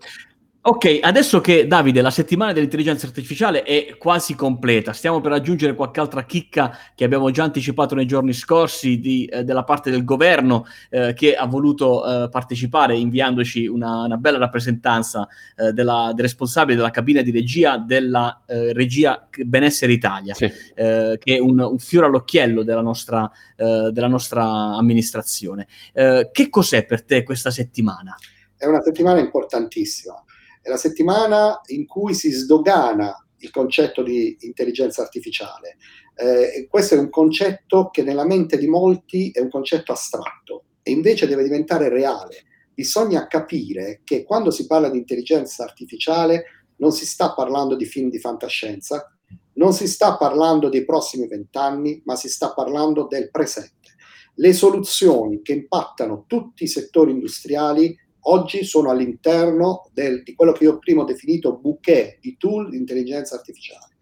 Ok, 0.64 1.00
adesso 1.02 1.42
che 1.42 1.66
Davide, 1.66 2.04
la 2.04 2.12
settimana 2.12 2.54
dell'intelligenza 2.54 3.08
artificiale 3.08 3.64
è 3.64 3.98
quasi 3.98 4.36
completa, 4.36 4.94
stiamo 4.94 5.20
per 5.20 5.32
aggiungere 5.32 5.74
qualche 5.74 6.00
altra 6.00 6.24
chicca 6.24 6.78
che 6.94 7.04
abbiamo 7.04 7.32
già 7.32 7.46
anticipato 7.46 7.96
nei 7.96 8.06
giorni 8.06 8.32
scorsi 8.32 9.00
di, 9.00 9.26
eh, 9.26 9.44
della 9.44 9.64
parte 9.64 9.90
del 9.90 10.04
governo 10.04 10.68
eh, 10.92 11.14
che 11.16 11.34
ha 11.34 11.48
voluto 11.48 12.06
eh, 12.06 12.30
partecipare 12.30 12.96
inviandoci 12.96 13.66
una, 13.66 14.04
una 14.04 14.18
bella 14.18 14.38
rappresentanza 14.38 15.28
eh, 15.56 15.74
della, 15.74 16.12
del 16.14 16.26
responsabile 16.26 16.76
della 16.76 16.92
cabina 16.92 17.24
di 17.24 17.32
regia 17.32 17.80
della 17.80 18.44
eh, 18.46 18.72
regia 18.74 19.28
Benessere 19.44 19.94
Italia, 19.94 20.36
sì. 20.36 20.46
Eh, 20.76 21.18
che 21.20 21.38
è 21.38 21.40
un, 21.40 21.60
un, 21.60 21.80
fiore 21.80 22.06
all'occhiello 22.06 22.62
della 22.62 22.82
nostra, 22.82 23.32
della 23.56 24.08
nostra 24.08 24.44
amministrazione. 24.76 25.68
che 25.94 26.50
cos'è 26.50 26.86
per 26.86 27.04
te 27.04 27.24
questa 27.24 27.50
settimana? 27.50 28.16
È 28.56 28.68
una 28.68 28.82
settimana 28.82 29.20
importantissima 29.20 30.24
è 30.62 30.70
la 30.70 30.78
settimana 30.78 31.60
in 31.68 31.86
cui 31.86 32.14
si 32.14 32.32
sdogana 32.32 33.16
il 33.38 33.50
concetto 33.52 34.04
di 34.04 34.38
intelligenza 34.42 35.02
artificiale. 35.02 35.78
Eh, 36.16 36.68
questo 36.70 36.96
è 36.96 36.98
un 36.98 37.10
concetto 37.10 37.90
che 37.90 38.04
nella 38.04 38.26
mente 38.26 38.58
di 38.58 38.68
molti 38.68 39.32
è 39.32 39.40
un 39.40 39.50
concetto 39.50 39.92
astratto 39.92 40.66
e 40.84 40.92
invece 40.92 41.28
deve 41.28 41.44
diventare 41.44 41.90
reale. 41.90 42.46
Bisogna 42.74 43.28
capire 43.28 44.02
che 44.04 44.24
quando 44.24 44.52
si 44.52 44.66
parla 44.66 44.90
di 44.90 44.98
intelligenza 44.98 45.64
artificiale 45.64 46.44
non 46.78 46.92
si 46.92 47.06
sta 47.06 47.34
parlando 47.34 47.76
di 47.76 47.86
film 47.86 48.10
di 48.10 48.20
fantascienza, 48.20 49.16
non 49.54 49.74
si 49.74 49.88
sta 49.88 50.18
parlando 50.18 50.70
dei 50.70 50.86
prossimi 50.86 51.28
vent'anni, 51.28 52.02
ma 52.06 52.16
si 52.16 52.30
sta 52.30 52.54
parlando 52.54 53.08
del 53.08 53.30
presente. 53.30 53.96
Le 54.36 54.54
soluzioni 54.54 55.42
che 55.42 55.54
impattano 55.54 56.24
tutti 56.26 56.64
i 56.64 56.68
settori 56.68 57.12
industriali 57.12 57.96
oggi 58.22 58.64
sono 58.64 58.90
all'interno 58.90 59.90
del, 59.94 60.24
di 60.24 60.36
quello 60.36 60.52
che 60.52 60.66
io 60.66 60.78
prima 60.78 61.02
ho 61.02 61.06
definito 61.06 61.58
bouquet 61.58 62.20
di 62.20 62.38
tool 62.38 62.70
di 62.70 62.78
intelligenza 62.78 63.36
artificiale. 63.36 63.96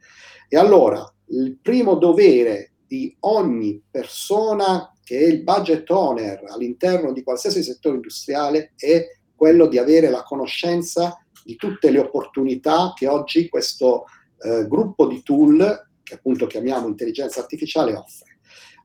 E 0.47 0.57
allora 0.57 1.03
il 1.27 1.57
primo 1.61 1.95
dovere 1.95 2.73
di 2.87 3.15
ogni 3.21 3.81
persona 3.89 4.91
che 5.03 5.19
è 5.19 5.23
il 5.23 5.43
budget 5.43 5.89
owner 5.89 6.43
all'interno 6.47 7.11
di 7.13 7.23
qualsiasi 7.23 7.63
settore 7.63 7.95
industriale 7.95 8.73
è 8.75 9.07
quello 9.35 9.67
di 9.67 9.77
avere 9.77 10.09
la 10.09 10.23
conoscenza 10.23 11.23
di 11.43 11.55
tutte 11.55 11.89
le 11.91 11.99
opportunità 11.99 12.93
che 12.95 13.07
oggi 13.07 13.47
questo 13.47 14.05
eh, 14.41 14.67
gruppo 14.67 15.07
di 15.07 15.23
tool, 15.23 15.87
che 16.03 16.15
appunto 16.15 16.45
chiamiamo 16.45 16.87
intelligenza 16.87 17.39
artificiale, 17.39 17.95
offre. 17.95 18.37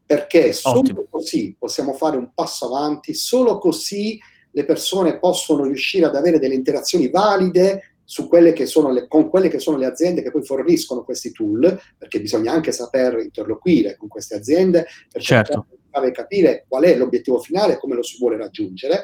Perché 0.07 0.53
solo 0.53 0.81
Ottimo. 0.81 1.07
così 1.11 1.57
possiamo 1.59 1.95
fare 1.95 2.17
un 2.17 2.31
passo 2.35 2.67
avanti, 2.67 3.15
solo 3.15 3.59
così 3.59 4.19
le 4.55 4.65
persone 4.65 5.19
possono 5.19 5.65
riuscire 5.65 6.07
ad 6.07 6.15
avere 6.15 6.39
delle 6.39 6.55
interazioni 6.55 7.11
valide 7.11 7.95
quelle 8.29 8.53
le, 8.93 9.09
con 9.09 9.29
quelle 9.29 9.49
che 9.49 9.59
sono 9.59 9.77
le 9.77 9.87
aziende 9.87 10.23
che 10.23 10.31
poi 10.31 10.45
forniscono 10.45 11.05
questi 11.05 11.33
tool, 11.33 11.81
perché 11.99 12.21
bisogna 12.21 12.53
anche 12.53 12.71
saper 12.71 13.19
interloquire 13.19 13.97
con 13.97 14.09
queste 14.09 14.37
aziende 14.37 14.87
per 15.11 15.23
certo. 15.23 15.67
cercare 15.69 16.07
di 16.07 16.13
capire 16.13 16.65
qual 16.69 16.85
è 16.85 16.97
l'obiettivo 16.97 17.41
finale 17.41 17.75
e 17.75 17.79
come 17.79 17.97
lo 17.97 18.03
si 18.03 18.17
vuole 18.19 18.37
raggiungere. 18.37 19.03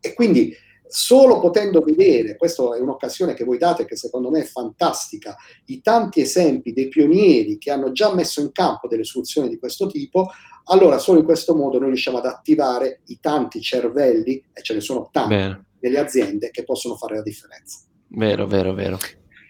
E 0.00 0.14
quindi 0.14 0.54
solo 0.88 1.40
potendo 1.40 1.80
vedere, 1.80 2.36
questa 2.36 2.76
è 2.76 2.80
un'occasione 2.80 3.34
che 3.34 3.44
voi 3.44 3.58
date 3.58 3.86
che 3.86 3.96
secondo 3.96 4.30
me 4.30 4.40
è 4.40 4.44
fantastica, 4.44 5.34
i 5.66 5.80
tanti 5.80 6.20
esempi 6.20 6.72
dei 6.72 6.88
pionieri 6.88 7.58
che 7.58 7.72
hanno 7.72 7.90
già 7.90 8.14
messo 8.14 8.40
in 8.40 8.52
campo 8.52 8.86
delle 8.86 9.02
soluzioni 9.02 9.48
di 9.48 9.58
questo 9.58 9.88
tipo, 9.88 10.30
allora 10.68 10.98
solo 10.98 11.20
in 11.20 11.24
questo 11.24 11.54
modo 11.54 11.78
noi 11.78 11.88
riusciamo 11.88 12.18
ad 12.18 12.26
attivare 12.26 13.00
i 13.06 13.18
tanti 13.20 13.60
cervelli, 13.60 14.42
e 14.52 14.62
ce 14.62 14.74
ne 14.74 14.80
sono 14.80 15.08
tanti, 15.12 15.34
Bene. 15.34 15.64
delle 15.78 15.98
aziende 15.98 16.50
che 16.50 16.64
possono 16.64 16.96
fare 16.96 17.16
la 17.16 17.22
differenza. 17.22 17.80
Vero, 18.08 18.46
vero, 18.46 18.72
vero. 18.72 18.98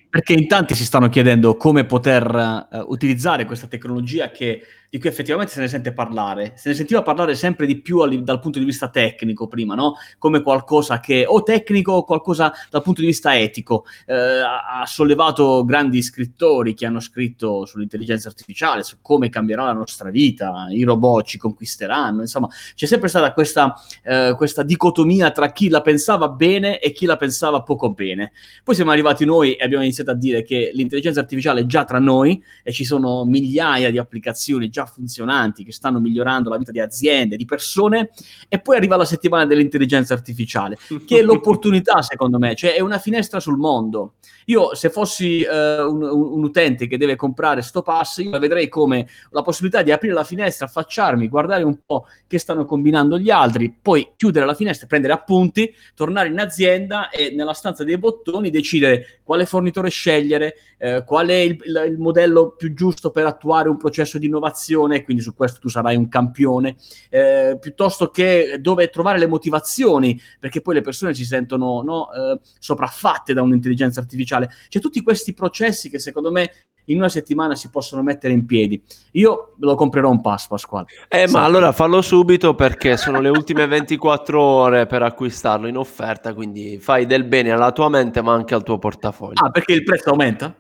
Perché 0.09 0.33
in 0.33 0.47
tanti 0.47 0.75
si 0.75 0.85
stanno 0.85 1.09
chiedendo 1.09 1.57
come 1.57 1.85
poter 1.85 2.67
uh, 2.71 2.79
utilizzare 2.89 3.45
questa 3.45 3.67
tecnologia 3.67 4.31
che 4.31 4.63
di 4.91 4.99
cui 4.99 5.09
effettivamente 5.09 5.53
se 5.53 5.61
ne 5.61 5.69
sente 5.69 5.93
parlare. 5.93 6.53
Se 6.57 6.69
ne 6.71 6.75
sentiva 6.75 7.03
parlare 7.03 7.35
sempre 7.35 7.67
di 7.67 7.81
più 7.81 8.01
all- 8.01 8.23
dal 8.23 8.41
punto 8.41 8.59
di 8.59 8.65
vista 8.65 8.89
tecnico 8.89 9.47
prima, 9.47 9.75
no? 9.75 9.95
Come 10.19 10.43
qualcosa 10.43 11.01
che 11.01 11.25
o 11.27 11.43
tecnico 11.43 11.93
o 11.93 12.05
qualcosa 12.05 12.53
dal 12.71 12.83
punto 12.83 13.01
di 13.01 13.07
vista 13.07 13.39
etico. 13.39 13.85
Eh, 14.07 14.15
ha 14.15 14.85
sollevato 14.87 15.65
grandi 15.65 16.03
scrittori 16.03 16.75
che 16.75 16.87
hanno 16.87 17.01
scritto 17.01 17.67
sull'intelligenza 17.67 18.29
artificiale, 18.29 18.83
su 18.83 18.99
come 19.01 19.29
cambierà 19.29 19.65
la 19.65 19.73
nostra 19.73 20.11
vita, 20.11 20.67
i 20.71 20.83
robot 20.83 21.27
ci 21.27 21.39
conquisteranno, 21.39 22.21
insomma, 22.21 22.49
c'è 22.75 22.87
sempre 22.87 23.09
stata 23.09 23.33
questa, 23.33 23.75
eh, 24.03 24.35
questa 24.37 24.63
dicotomia 24.63 25.31
tra 25.31 25.53
chi 25.53 25.69
la 25.69 25.81
pensava 25.81 26.29
bene 26.29 26.79
e 26.79 26.93
chi 26.93 27.07
la 27.07 27.17
pensava 27.17 27.63
poco 27.63 27.91
bene. 27.91 28.33
Poi 28.63 28.75
siamo 28.75 28.91
arrivati 28.91 29.25
noi 29.25 29.55
e 29.55 29.65
abbiamo 29.65 29.83
iniziato 29.85 30.11
a 30.11 30.15
dire 30.15 30.43
che 30.43 30.71
l'intelligenza 30.75 31.21
artificiale 31.21 31.61
è 31.61 31.67
già 31.67 31.85
tra 31.85 31.99
noi 31.99 32.43
e 32.63 32.73
ci 32.73 32.85
sono 32.85 33.25
migliaia 33.25 33.91
di 33.91 33.99
applicazioni 33.99 34.71
già 34.77 34.85
funzionanti, 34.85 35.65
che 35.65 35.73
stanno 35.73 36.01
migliorando 36.01 36.51
la 36.51 36.59
vita 36.59 36.71
di 36.71 36.81
aziende, 36.81 37.37
di 37.37 37.47
persone, 37.47 38.11
e 38.47 38.61
poi 38.61 38.77
arriva 38.77 38.97
la 38.97 39.07
settimana 39.07 39.47
dell'intelligenza 39.47 40.13
artificiale, 40.13 40.77
che 41.07 41.19
è 41.19 41.23
l'opportunità, 41.23 42.03
secondo 42.05 42.39
me, 42.39 42.55
cioè 42.55 42.75
è 42.75 42.81
una 42.81 42.99
finestra 42.99 43.41
sul 43.41 43.57
mondo. 43.57 44.15
Io, 44.49 44.75
se 44.75 44.91
fossi 44.91 45.43
uh, 45.43 45.91
un, 45.91 46.03
un, 46.03 46.45
utente 46.45 46.87
che 46.87 46.99
deve 46.99 47.17
comprare 47.17 47.63
sto 47.63 47.83
pass, 47.83 48.19
io 48.19 48.39
vedrei 48.39 48.69
come 48.69 49.09
la 49.31 49.43
possibilità 49.43 49.83
di 49.83 49.91
aprire 49.91 50.15
la 50.15 50.23
finestra, 50.23 50.67
affacciarmi, 50.67 51.27
guardare 51.27 51.65
un 51.65 51.79
po' 51.85 52.07
che 52.29 52.39
stanno 52.39 52.65
combinando 52.65 53.19
gli 53.19 53.31
altri, 53.31 53.75
poi 53.81 54.13
chiudere 54.15 54.47
la 54.47 54.55
finestra, 54.55 54.87
prendere 54.87 55.15
appunti, 55.15 55.75
tornare 55.95 56.29
in 56.29 56.39
azienda 56.39 57.11
e 57.11 57.33
nella 57.35 57.55
stanza 57.55 57.83
dei 57.83 57.99
bottoni 57.99 58.51
decidere 58.51 59.21
quale 59.25 59.47
fornitore 59.47 59.89
scegliere, 59.89 60.55
eh, 60.79 61.03
qual 61.05 61.27
è 61.27 61.35
il, 61.35 61.59
il, 61.65 61.85
il, 61.89 61.99
modello 61.99 62.51
più 62.51 62.73
giusto 62.73 63.11
per 63.11 63.27
attuare 63.27 63.69
un 63.69 63.77
processo 63.77 64.19
di 64.19 64.27
innovazione, 64.27 64.66
quindi 64.75 65.23
su 65.23 65.35
questo 65.35 65.61
tu 65.61 65.69
sarai 65.69 65.97
un 65.97 66.09
campione, 66.09 66.77
eh, 67.11 67.57
piuttosto 67.61 68.11
che 68.11 68.59
dove 68.61 68.89
trovare 68.89 69.19
le 69.19 69.27
motivazioni, 69.27 70.21
perché 70.39 70.61
poi 70.61 70.75
le 70.75 70.81
persone 70.81 71.15
si 71.15 71.25
sentono 71.25 71.83
no, 71.83 72.13
eh, 72.13 72.41
sopraffatte 72.59 73.35
da 73.35 73.43
un'intelligenza 73.43 74.01
artificiale. 74.01 74.51
C'è 74.69 74.81
tutti 74.81 75.03
questi 75.03 75.35
processi 75.35 75.91
che 75.91 75.99
secondo 75.99 76.31
me 76.31 76.51
in 76.87 76.99
una 76.99 77.09
settimana 77.09 77.55
si 77.55 77.71
possono 77.71 78.03
mettere 78.03 78.33
in 78.33 78.47
piedi. 78.47 78.81
Io 79.13 79.55
lo 79.59 79.75
comprerò 79.75 80.11
un 80.11 80.21
pass, 80.21 80.47
Pasquale. 80.49 80.87
Eh, 81.09 81.29
ma 81.29 81.45
allora 81.45 81.73
fallo 81.73 82.03
subito 82.03 82.55
perché 82.55 82.97
sono 82.97 83.21
le 83.21 83.29
ultime 83.29 83.67
24 83.67 84.41
ore 84.41 84.87
per 84.87 85.03
acquistarlo 85.03 85.67
in 85.67 85.77
offerta, 85.77 86.35
quindi 86.35 86.79
fai 86.79 87.07
del 87.07 87.25
bene 87.25 87.51
alla 87.51 87.73
tua 87.73 87.89
mente 87.89 88.23
ma 88.23 88.35
anche 88.35 88.55
al 88.55 88.63
tuo 88.63 88.79
portafoglio. 88.79 89.45
Ah, 89.45 89.51
perché 89.51 89.73
il 89.73 89.83
prezzo 89.83 90.11
aumenta? 90.11 90.55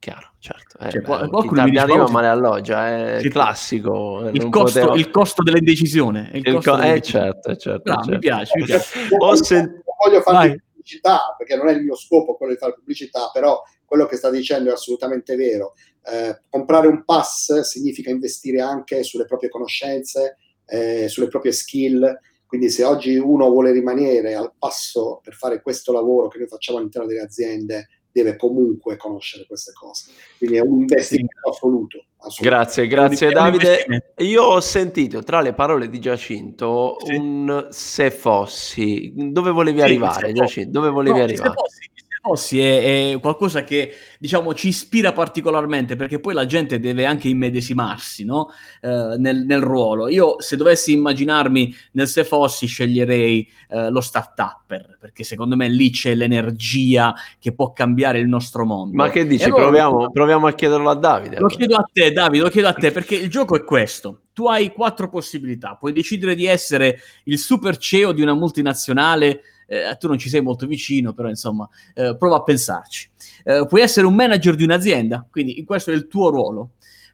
Chiaro, 0.00 0.32
certo. 0.38 0.78
Eh, 0.78 0.90
cioè, 0.90 1.00
beh, 1.00 1.28
qualcuno 1.28 1.64
mi 1.64 1.76
arriva 1.76 2.08
male 2.08 2.28
alloggia, 2.28 3.16
è 3.16 3.20
sì, 3.20 3.28
classico. 3.28 4.28
Eh, 4.28 4.30
il 4.32 4.48
costo, 4.48 4.80
poteva... 4.80 4.96
il 4.96 5.10
costo, 5.10 5.42
dell'indecisione. 5.42 6.30
Il, 6.34 6.46
il 6.46 6.54
costo 6.54 6.70
co- 6.70 6.76
dell'indecisione. 6.76 7.26
Eh, 7.26 7.32
certo, 7.32 7.56
certo, 7.56 7.90
no, 7.90 7.96
certo. 7.96 8.10
Mi 8.10 8.18
piace, 8.18 8.58
mi 8.58 8.64
piace. 8.64 8.98
Ho 9.18 9.34
sen- 9.34 9.82
voglio 10.04 10.20
fare 10.20 10.62
pubblicità, 10.88 11.34
perché 11.36 11.56
non 11.56 11.68
è 11.68 11.72
il 11.72 11.82
mio 11.82 11.96
scopo 11.96 12.36
quello 12.36 12.52
di 12.52 12.58
fare 12.58 12.74
pubblicità, 12.74 13.30
però 13.32 13.60
quello 13.84 14.06
che 14.06 14.16
sta 14.16 14.30
dicendo 14.30 14.70
è 14.70 14.72
assolutamente 14.72 15.34
vero. 15.34 15.74
Eh, 16.04 16.42
comprare 16.48 16.86
un 16.86 17.04
pass 17.04 17.60
significa 17.60 18.10
investire 18.10 18.60
anche 18.60 19.02
sulle 19.02 19.24
proprie 19.24 19.50
conoscenze, 19.50 20.36
eh, 20.66 21.08
sulle 21.08 21.28
proprie 21.28 21.52
skill. 21.52 22.18
Quindi 22.46 22.70
se 22.70 22.84
oggi 22.84 23.16
uno 23.16 23.50
vuole 23.50 23.72
rimanere 23.72 24.34
al 24.34 24.52
passo 24.56 25.20
per 25.22 25.34
fare 25.34 25.60
questo 25.60 25.92
lavoro 25.92 26.28
che 26.28 26.38
noi 26.38 26.48
facciamo 26.48 26.78
all'interno 26.78 27.06
delle 27.06 27.20
aziende, 27.20 27.88
deve 28.12 28.36
comunque 28.36 28.96
conoscere 28.96 29.46
queste 29.46 29.72
cose. 29.72 30.10
Quindi 30.38 30.56
è 30.56 30.60
un 30.60 30.80
investimento 30.80 31.40
sì. 31.42 31.48
assoluto, 31.50 32.04
Grazie, 32.40 32.88
grazie 32.88 33.30
Davide. 33.30 34.12
Io 34.18 34.42
ho 34.42 34.60
sentito 34.60 35.22
tra 35.22 35.40
le 35.40 35.54
parole 35.54 35.88
di 35.88 36.00
Giacinto 36.00 36.96
sì. 37.04 37.14
un 37.14 37.68
se 37.70 38.10
fossi. 38.10 39.12
Dove 39.14 39.50
volevi 39.50 39.78
sì, 39.78 39.84
arrivare, 39.84 40.32
Giacinto? 40.32 40.70
Dove 40.70 40.90
volevi 40.90 41.18
no, 41.18 41.24
arrivare? 41.24 41.50
Se 41.50 41.54
fossi, 41.54 41.90
Rossi 42.28 42.60
è, 42.60 43.12
è, 43.12 43.20
qualcosa 43.20 43.64
che 43.64 43.94
diciamo 44.18 44.54
ci 44.54 44.68
ispira 44.68 45.12
particolarmente 45.12 45.96
perché 45.96 46.20
poi 46.20 46.34
la 46.34 46.46
gente 46.46 46.78
deve 46.78 47.06
anche 47.06 47.28
immedesimarsi 47.28 48.24
no? 48.24 48.50
eh, 48.80 49.16
nel, 49.18 49.44
nel, 49.44 49.60
ruolo. 49.60 50.08
Io 50.08 50.40
se 50.40 50.56
dovessi 50.56 50.92
immaginarmi 50.92 51.74
nel 51.92 52.06
se 52.08 52.24
fossi 52.24 52.66
sceglierei 52.66 53.48
eh, 53.70 53.90
lo 53.90 54.00
start-upper 54.00 54.98
perché 55.00 55.24
secondo 55.24 55.56
me 55.56 55.68
lì 55.68 55.90
c'è 55.90 56.14
l'energia 56.14 57.14
che 57.38 57.52
può 57.52 57.72
cambiare 57.72 58.18
il 58.18 58.28
nostro 58.28 58.64
mondo. 58.64 58.96
Ma 58.96 59.10
che 59.10 59.26
dici? 59.26 59.44
Allora, 59.44 59.62
proviamo, 59.62 60.10
proviamo, 60.10 60.46
a 60.46 60.52
chiederlo 60.52 60.90
a 60.90 60.94
Davide. 60.94 61.38
Lo 61.38 61.48
chiedo 61.48 61.76
a 61.76 61.88
te 61.90 62.12
Davide, 62.12 62.42
lo 62.42 62.50
chiedo 62.50 62.68
a 62.68 62.72
te 62.74 62.90
perché 62.90 63.14
il 63.14 63.30
gioco 63.30 63.56
è 63.56 63.64
questo. 63.64 64.20
Tu 64.32 64.46
hai 64.46 64.70
quattro 64.72 65.08
possibilità, 65.08 65.74
puoi 65.74 65.92
decidere 65.92 66.34
di 66.34 66.46
essere 66.46 67.00
il 67.24 67.38
super 67.38 67.76
CEO 67.76 68.12
di 68.12 68.22
una 68.22 68.34
multinazionale 68.34 69.42
eh, 69.68 69.96
tu 69.98 70.08
non 70.08 70.18
ci 70.18 70.30
sei 70.30 70.40
molto 70.40 70.66
vicino, 70.66 71.12
però 71.12 71.28
insomma, 71.28 71.68
eh, 71.94 72.16
prova 72.18 72.36
a 72.36 72.42
pensarci. 72.42 73.10
Eh, 73.44 73.66
puoi 73.68 73.82
essere 73.82 74.06
un 74.06 74.14
manager 74.14 74.54
di 74.54 74.64
un'azienda, 74.64 75.26
quindi 75.30 75.62
questo 75.64 75.90
è 75.90 75.94
il 75.94 76.08
tuo 76.08 76.30
ruolo. 76.30 76.70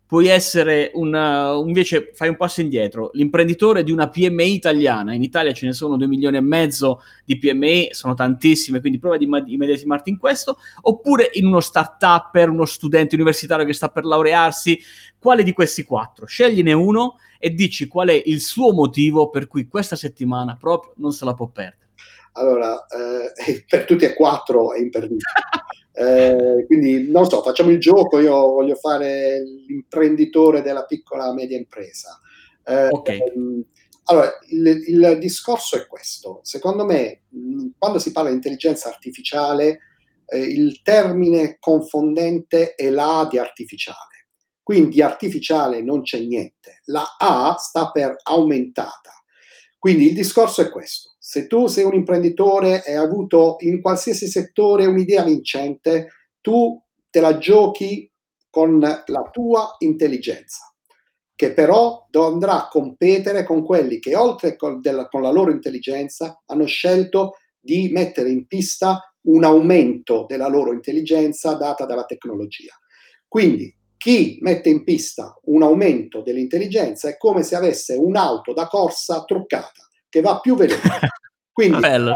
Puoi 0.07 0.29
essere 0.29 0.91
una, 0.95 1.55
invece, 1.55 2.11
fai 2.15 2.29
un 2.29 2.37
passo 2.37 2.61
indietro, 2.61 3.11
l'imprenditore 3.15 3.83
di 3.83 3.91
una 3.91 4.11
PMI 4.11 4.53
italiana. 4.53 5.15
In 5.15 5.23
Italia 5.23 5.53
ce 5.53 5.67
ne 5.67 5.73
sono 5.73 5.97
2 5.97 6.07
milioni 6.07 6.37
e 6.37 6.41
mezzo 6.41 7.03
di 7.25 7.39
PMI, 7.39 7.89
sono 7.91 8.15
tantissime, 8.15 8.81
quindi 8.81 8.99
prova 8.99 9.17
di 9.17 9.25
immedesimarti 9.25 10.11
in 10.11 10.19
questo. 10.19 10.59
Oppure 10.83 11.31
in 11.33 11.47
uno 11.47 11.59
startup 11.59 12.31
per 12.31 12.51
uno 12.51 12.67
studente 12.67 13.17
universitario 13.17 13.65
che 13.65 13.73
sta 13.73 13.89
per 13.89 14.05
laurearsi. 14.05 14.79
Quale 15.19 15.43
di 15.43 15.53
questi 15.53 15.85
quattro? 15.85 16.27
Scegliene 16.27 16.75
uno 16.75 17.17
e 17.39 17.53
dici 17.53 17.89
qual 17.89 18.09
è 18.09 18.23
il 18.27 18.41
suo 18.41 18.73
motivo 18.73 19.31
per 19.31 19.49
cui 19.49 19.67
questa 19.67 19.97
settimana 19.97 20.57
proprio 20.57 20.93
non 20.97 21.13
se 21.13 21.25
la 21.25 21.35
può 21.35 21.49
perdere. 21.49 21.84
Allora, 22.37 22.87
eh, 22.87 23.65
per 23.69 23.85
tutti 23.85 24.05
e 24.05 24.15
quattro 24.15 24.73
è 24.73 24.81
imperdibile. 24.81 25.31
Eh, 25.97 26.65
quindi 26.67 27.09
non 27.09 27.29
so, 27.29 27.43
facciamo 27.43 27.71
il 27.71 27.79
gioco, 27.79 28.19
io 28.19 28.35
voglio 28.35 28.75
fare 28.75 29.41
l'imprenditore 29.43 30.61
della 30.61 30.85
piccola 30.85 31.33
media 31.33 31.57
impresa. 31.57 32.21
Eh, 32.65 32.89
okay. 32.89 33.19
ehm, 33.19 33.65
allora, 34.07 34.33
il, 34.49 34.67
il, 34.67 35.19
discorso 35.21 35.77
è 35.77 35.87
questo. 35.87 36.41
Secondo 36.43 36.85
me, 36.85 37.23
quando 37.79 37.99
si 38.01 38.11
parla 38.11 38.31
di 38.31 38.37
intelligenza 38.37 38.89
artificiale, 38.89 39.79
eh, 40.27 40.39
il 40.39 40.83
termine 40.83 41.59
confondente 41.61 42.75
è 42.75 42.91
la 42.91 43.27
di 43.31 43.39
artificiale. 43.39 44.27
Quindi 44.65 45.01
artificiale 45.01 45.81
non 45.81 46.03
c'è 46.03 46.19
niente. 46.19 46.81
La 46.87 47.17
A 47.19 47.55
sta 47.57 47.93
per 47.93 48.17
aumentata. 48.25 49.13
Quindi 49.79 50.09
il 50.09 50.15
discorso 50.15 50.61
è 50.63 50.71
questo 50.71 51.14
se 51.27 51.47
tu 51.47 51.69
sei 51.69 51.85
un 51.85 51.95
imprenditore 51.95 52.85
e 52.85 52.93
hai 52.93 53.03
avuto 53.03 53.57
in 53.61 53.81
qualsiasi 53.81 54.27
settore 54.27 54.85
un'idea 54.85 55.25
vincente, 55.25 56.09
tu 56.43 56.79
te 57.09 57.19
la 57.21 57.39
giochi 57.39 58.13
con 58.51 58.79
la 58.79 59.31
tua 59.33 59.75
intelligenza, 59.79 60.71
che 61.35 61.55
però 61.55 62.09
andrà 62.13 62.65
a 62.65 62.69
competere 62.69 63.43
con 63.45 63.65
quelli 63.65 64.01
che 64.01 64.15
oltre 64.15 64.55
con, 64.57 64.83
della, 64.83 65.09
con 65.09 65.23
la 65.23 65.31
loro 65.31 65.51
intelligenza 65.51 66.43
hanno 66.45 66.67
scelto 66.67 67.39
di 67.59 67.89
mettere 67.89 68.29
in 68.29 68.47
pista 68.47 69.01
un 69.23 69.45
aumento 69.45 70.27
della 70.29 70.49
loro 70.49 70.75
intelligenza 70.75 71.55
data 71.55 71.87
dalla 71.87 72.05
tecnologia. 72.05 72.75
Quindi 73.27 73.75
chi 73.97 74.37
mette 74.43 74.69
in 74.69 74.85
pista 74.85 75.35
un 75.45 75.63
aumento 75.63 76.21
dell'intelligenza 76.21 77.09
è 77.09 77.17
come 77.17 77.43
se 77.43 77.57
avesse 77.57 77.95
un'auto 77.95 78.53
da 78.53 78.67
corsa 78.67 79.25
truccata 79.25 79.84
che 80.15 80.21
va 80.21 80.39
più 80.39 80.55
veloce, 80.55 80.81
quindi 81.53 81.81
Bello, 81.81 82.15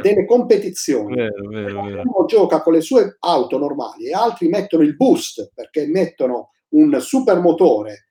delle 0.00 0.24
competizioni, 0.26 1.16
vero, 1.16 1.48
vero, 1.48 1.82
vero. 1.82 2.02
uno 2.04 2.24
gioca 2.24 2.62
con 2.62 2.74
le 2.74 2.80
sue 2.80 3.16
auto 3.18 3.58
normali 3.58 4.06
e 4.06 4.12
altri 4.12 4.46
mettono 4.46 4.84
il 4.84 4.94
boost 4.94 5.50
perché 5.52 5.88
mettono 5.88 6.50
un 6.74 7.00
super 7.00 7.40
motore. 7.40 8.10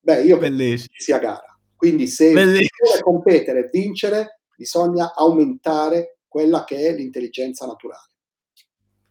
Beh, 0.00 0.22
io 0.22 0.36
penso 0.38 0.86
che 0.88 1.00
sia 1.00 1.18
gara. 1.18 1.56
Quindi 1.76 2.08
se 2.08 2.32
vuole 2.32 3.00
competere 3.00 3.60
e 3.60 3.68
vincere, 3.70 4.40
bisogna 4.56 5.14
aumentare 5.14 6.18
quella 6.26 6.64
che 6.64 6.88
è 6.88 6.92
l'intelligenza 6.92 7.66
naturale. 7.66 8.10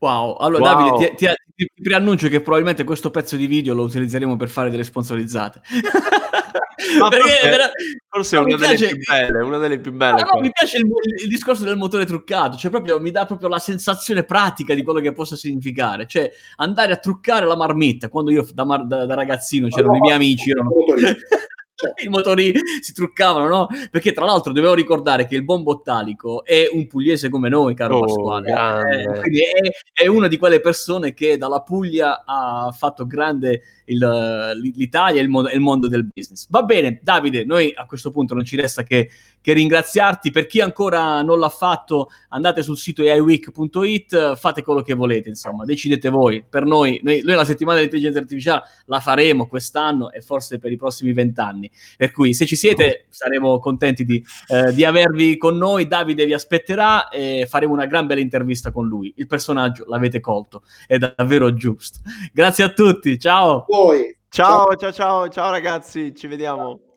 Wow, 0.02 0.36
allora 0.38 0.74
wow. 0.74 0.98
Davide, 0.98 1.16
ti, 1.16 1.28
ti, 1.56 1.72
ti, 1.76 1.82
preannuncio 1.84 2.28
che 2.28 2.42
probabilmente 2.42 2.84
questo 2.84 3.12
pezzo 3.12 3.36
di 3.36 3.46
video 3.46 3.76
lo 3.76 3.84
utilizzeremo 3.84 4.36
per 4.36 4.50
fare 4.50 4.72
delle 4.72 4.84
sponsorizzate. 4.84 5.62
Ma 7.00 7.08
perché, 7.10 7.30
forse, 7.30 7.50
vera... 7.50 7.70
forse 8.10 8.36
è 8.36 8.40
una 8.40 8.56
delle 8.56 8.76
piace... 8.76 8.96
più 8.96 9.04
belle, 9.06 9.44
una 9.44 9.58
delle 9.60 9.80
più 9.80 9.92
belle. 9.92 10.24
No, 10.24 10.42
mi 10.42 10.50
piace 10.52 10.78
il, 10.78 10.92
il, 11.22 11.30
discorso 11.30 11.64
del 11.64 11.78
motore 11.78 12.08
truccato, 12.08 12.58
cioè 12.58 12.72
proprio 12.72 13.00
mi 13.00 13.12
dà 13.12 13.28
proprio 13.28 13.48
la 13.48 13.60
sensazione 13.60 14.24
pratica 14.24 14.74
di 14.74 14.82
quello 14.82 15.00
che 15.00 15.14
possa 15.14 15.36
significare, 15.36 16.08
cioè 16.08 16.32
andare 16.56 16.94
a 16.94 16.98
truccare 16.98 17.46
la 17.46 17.56
marmitta, 17.56 18.10
quando 18.10 18.32
io 18.32 18.48
da, 18.52 18.64
da, 18.64 19.06
da 19.06 19.14
ragazzino 19.14 19.68
c'erano 19.68 19.92
no, 19.92 19.98
i 19.98 20.02
miei 20.02 20.16
amici, 20.16 20.50
erano... 20.50 20.72
i 22.04 22.10
motori 22.10 22.54
si 22.82 22.94
truccavano, 22.94 23.48
no? 23.48 23.68
Perché 23.90 24.14
tra 24.14 24.26
l'altro 24.26 24.54
dovevo 24.54 24.74
ricordare 24.74 25.28
che 25.28 25.36
il 25.36 25.44
buon 25.44 25.64
Bottalico 25.64 26.44
è 26.44 26.70
un 26.72 26.88
pugliese 26.88 27.30
come 27.30 27.50
noi, 27.50 27.74
caro 27.74 27.98
oh, 27.98 28.06
Pasquale. 28.06 28.52
Eh, 28.52 29.20
quindi 29.20 29.42
è, 29.42 30.04
è, 30.04 30.08
una 30.08 30.28
di 30.28 30.38
quelle 30.38 30.60
persone 30.60 31.14
che 31.14 31.38
dalla 31.38 31.62
Puglia 31.62 32.24
ha 32.26 32.74
fatto 32.78 33.06
grande 33.08 33.62
il, 33.86 34.52
l'Italia 34.76 35.22
e 35.22 35.24
il, 35.24 35.50
il, 35.54 35.60
mondo 35.60 35.88
del 35.88 36.06
business. 36.06 36.48
Va 36.50 36.64
bene, 36.64 37.00
Davide, 37.02 37.44
noi 37.46 37.74
a 37.76 37.86
questo 37.86 38.12
punto 38.12 38.34
non 38.34 38.46
ci 38.46 38.56
resta 38.56 38.84
che, 38.84 39.10
che 39.40 39.54
ringraziarti. 39.54 40.32
Per 40.32 40.46
chi 40.46 40.62
ancora 40.62 41.22
non 41.22 41.40
l'ha 41.40 41.50
fatto, 41.50 42.10
andate 42.30 42.64
sul 42.64 42.78
sito 42.78 43.02
aiweek.it, 43.02 44.36
fate 44.36 44.64
quello 44.64 44.82
che 44.82 44.94
volete, 44.94 45.30
insomma, 45.30 45.66
decidete 45.66 46.10
voi. 46.10 46.44
Per 46.48 46.66
noi, 46.66 47.00
noi, 47.04 47.22
noi 47.24 47.36
la 47.36 47.46
settimana 47.46 47.76
dell'intelligenza 47.76 48.20
artificiale 48.20 48.64
la 48.86 49.00
faremo 49.00 49.48
quest'anno 49.48 50.12
e 50.12 50.22
forse 50.22 50.60
per 50.60 50.72
i 50.72 50.78
prossimi 50.78 51.14
vent'anni. 51.14 51.70
Per 51.98 52.12
cui 52.12 52.34
se 52.34 52.46
ci 52.46 52.56
siete 52.56 53.06
saremo 53.10 53.60
contenti 53.60 54.06
di, 54.06 54.24
eh, 54.48 54.74
di 54.74 54.86
avervi 54.86 55.38
con 55.38 55.58
noi. 55.58 55.88
Davide 55.88 56.26
vi 56.26 56.34
aspetterà 56.34 57.10
e 57.10 57.46
faremo 57.50 57.74
una 57.74 57.86
gran 57.86 58.08
bella 58.08 58.22
intervista 58.22 58.72
con 58.72 58.88
lui. 58.88 59.14
Il 59.18 59.28
personaggio 59.28 59.86
l'avete 59.88 60.20
colto, 60.20 60.64
è 60.88 60.98
davvero 60.98 61.54
giusto. 61.54 62.00
Grazie 62.32 62.64
a 62.64 62.70
tutti, 62.70 63.20
ciao! 63.20 63.66
voi. 63.68 64.16
Ciao, 64.30 64.76
ciao, 64.76 64.94
ciao, 64.94 65.30
ciao 65.30 65.52
ragazzi, 65.52 66.16
ci 66.16 66.28
vediamo. 66.28 66.91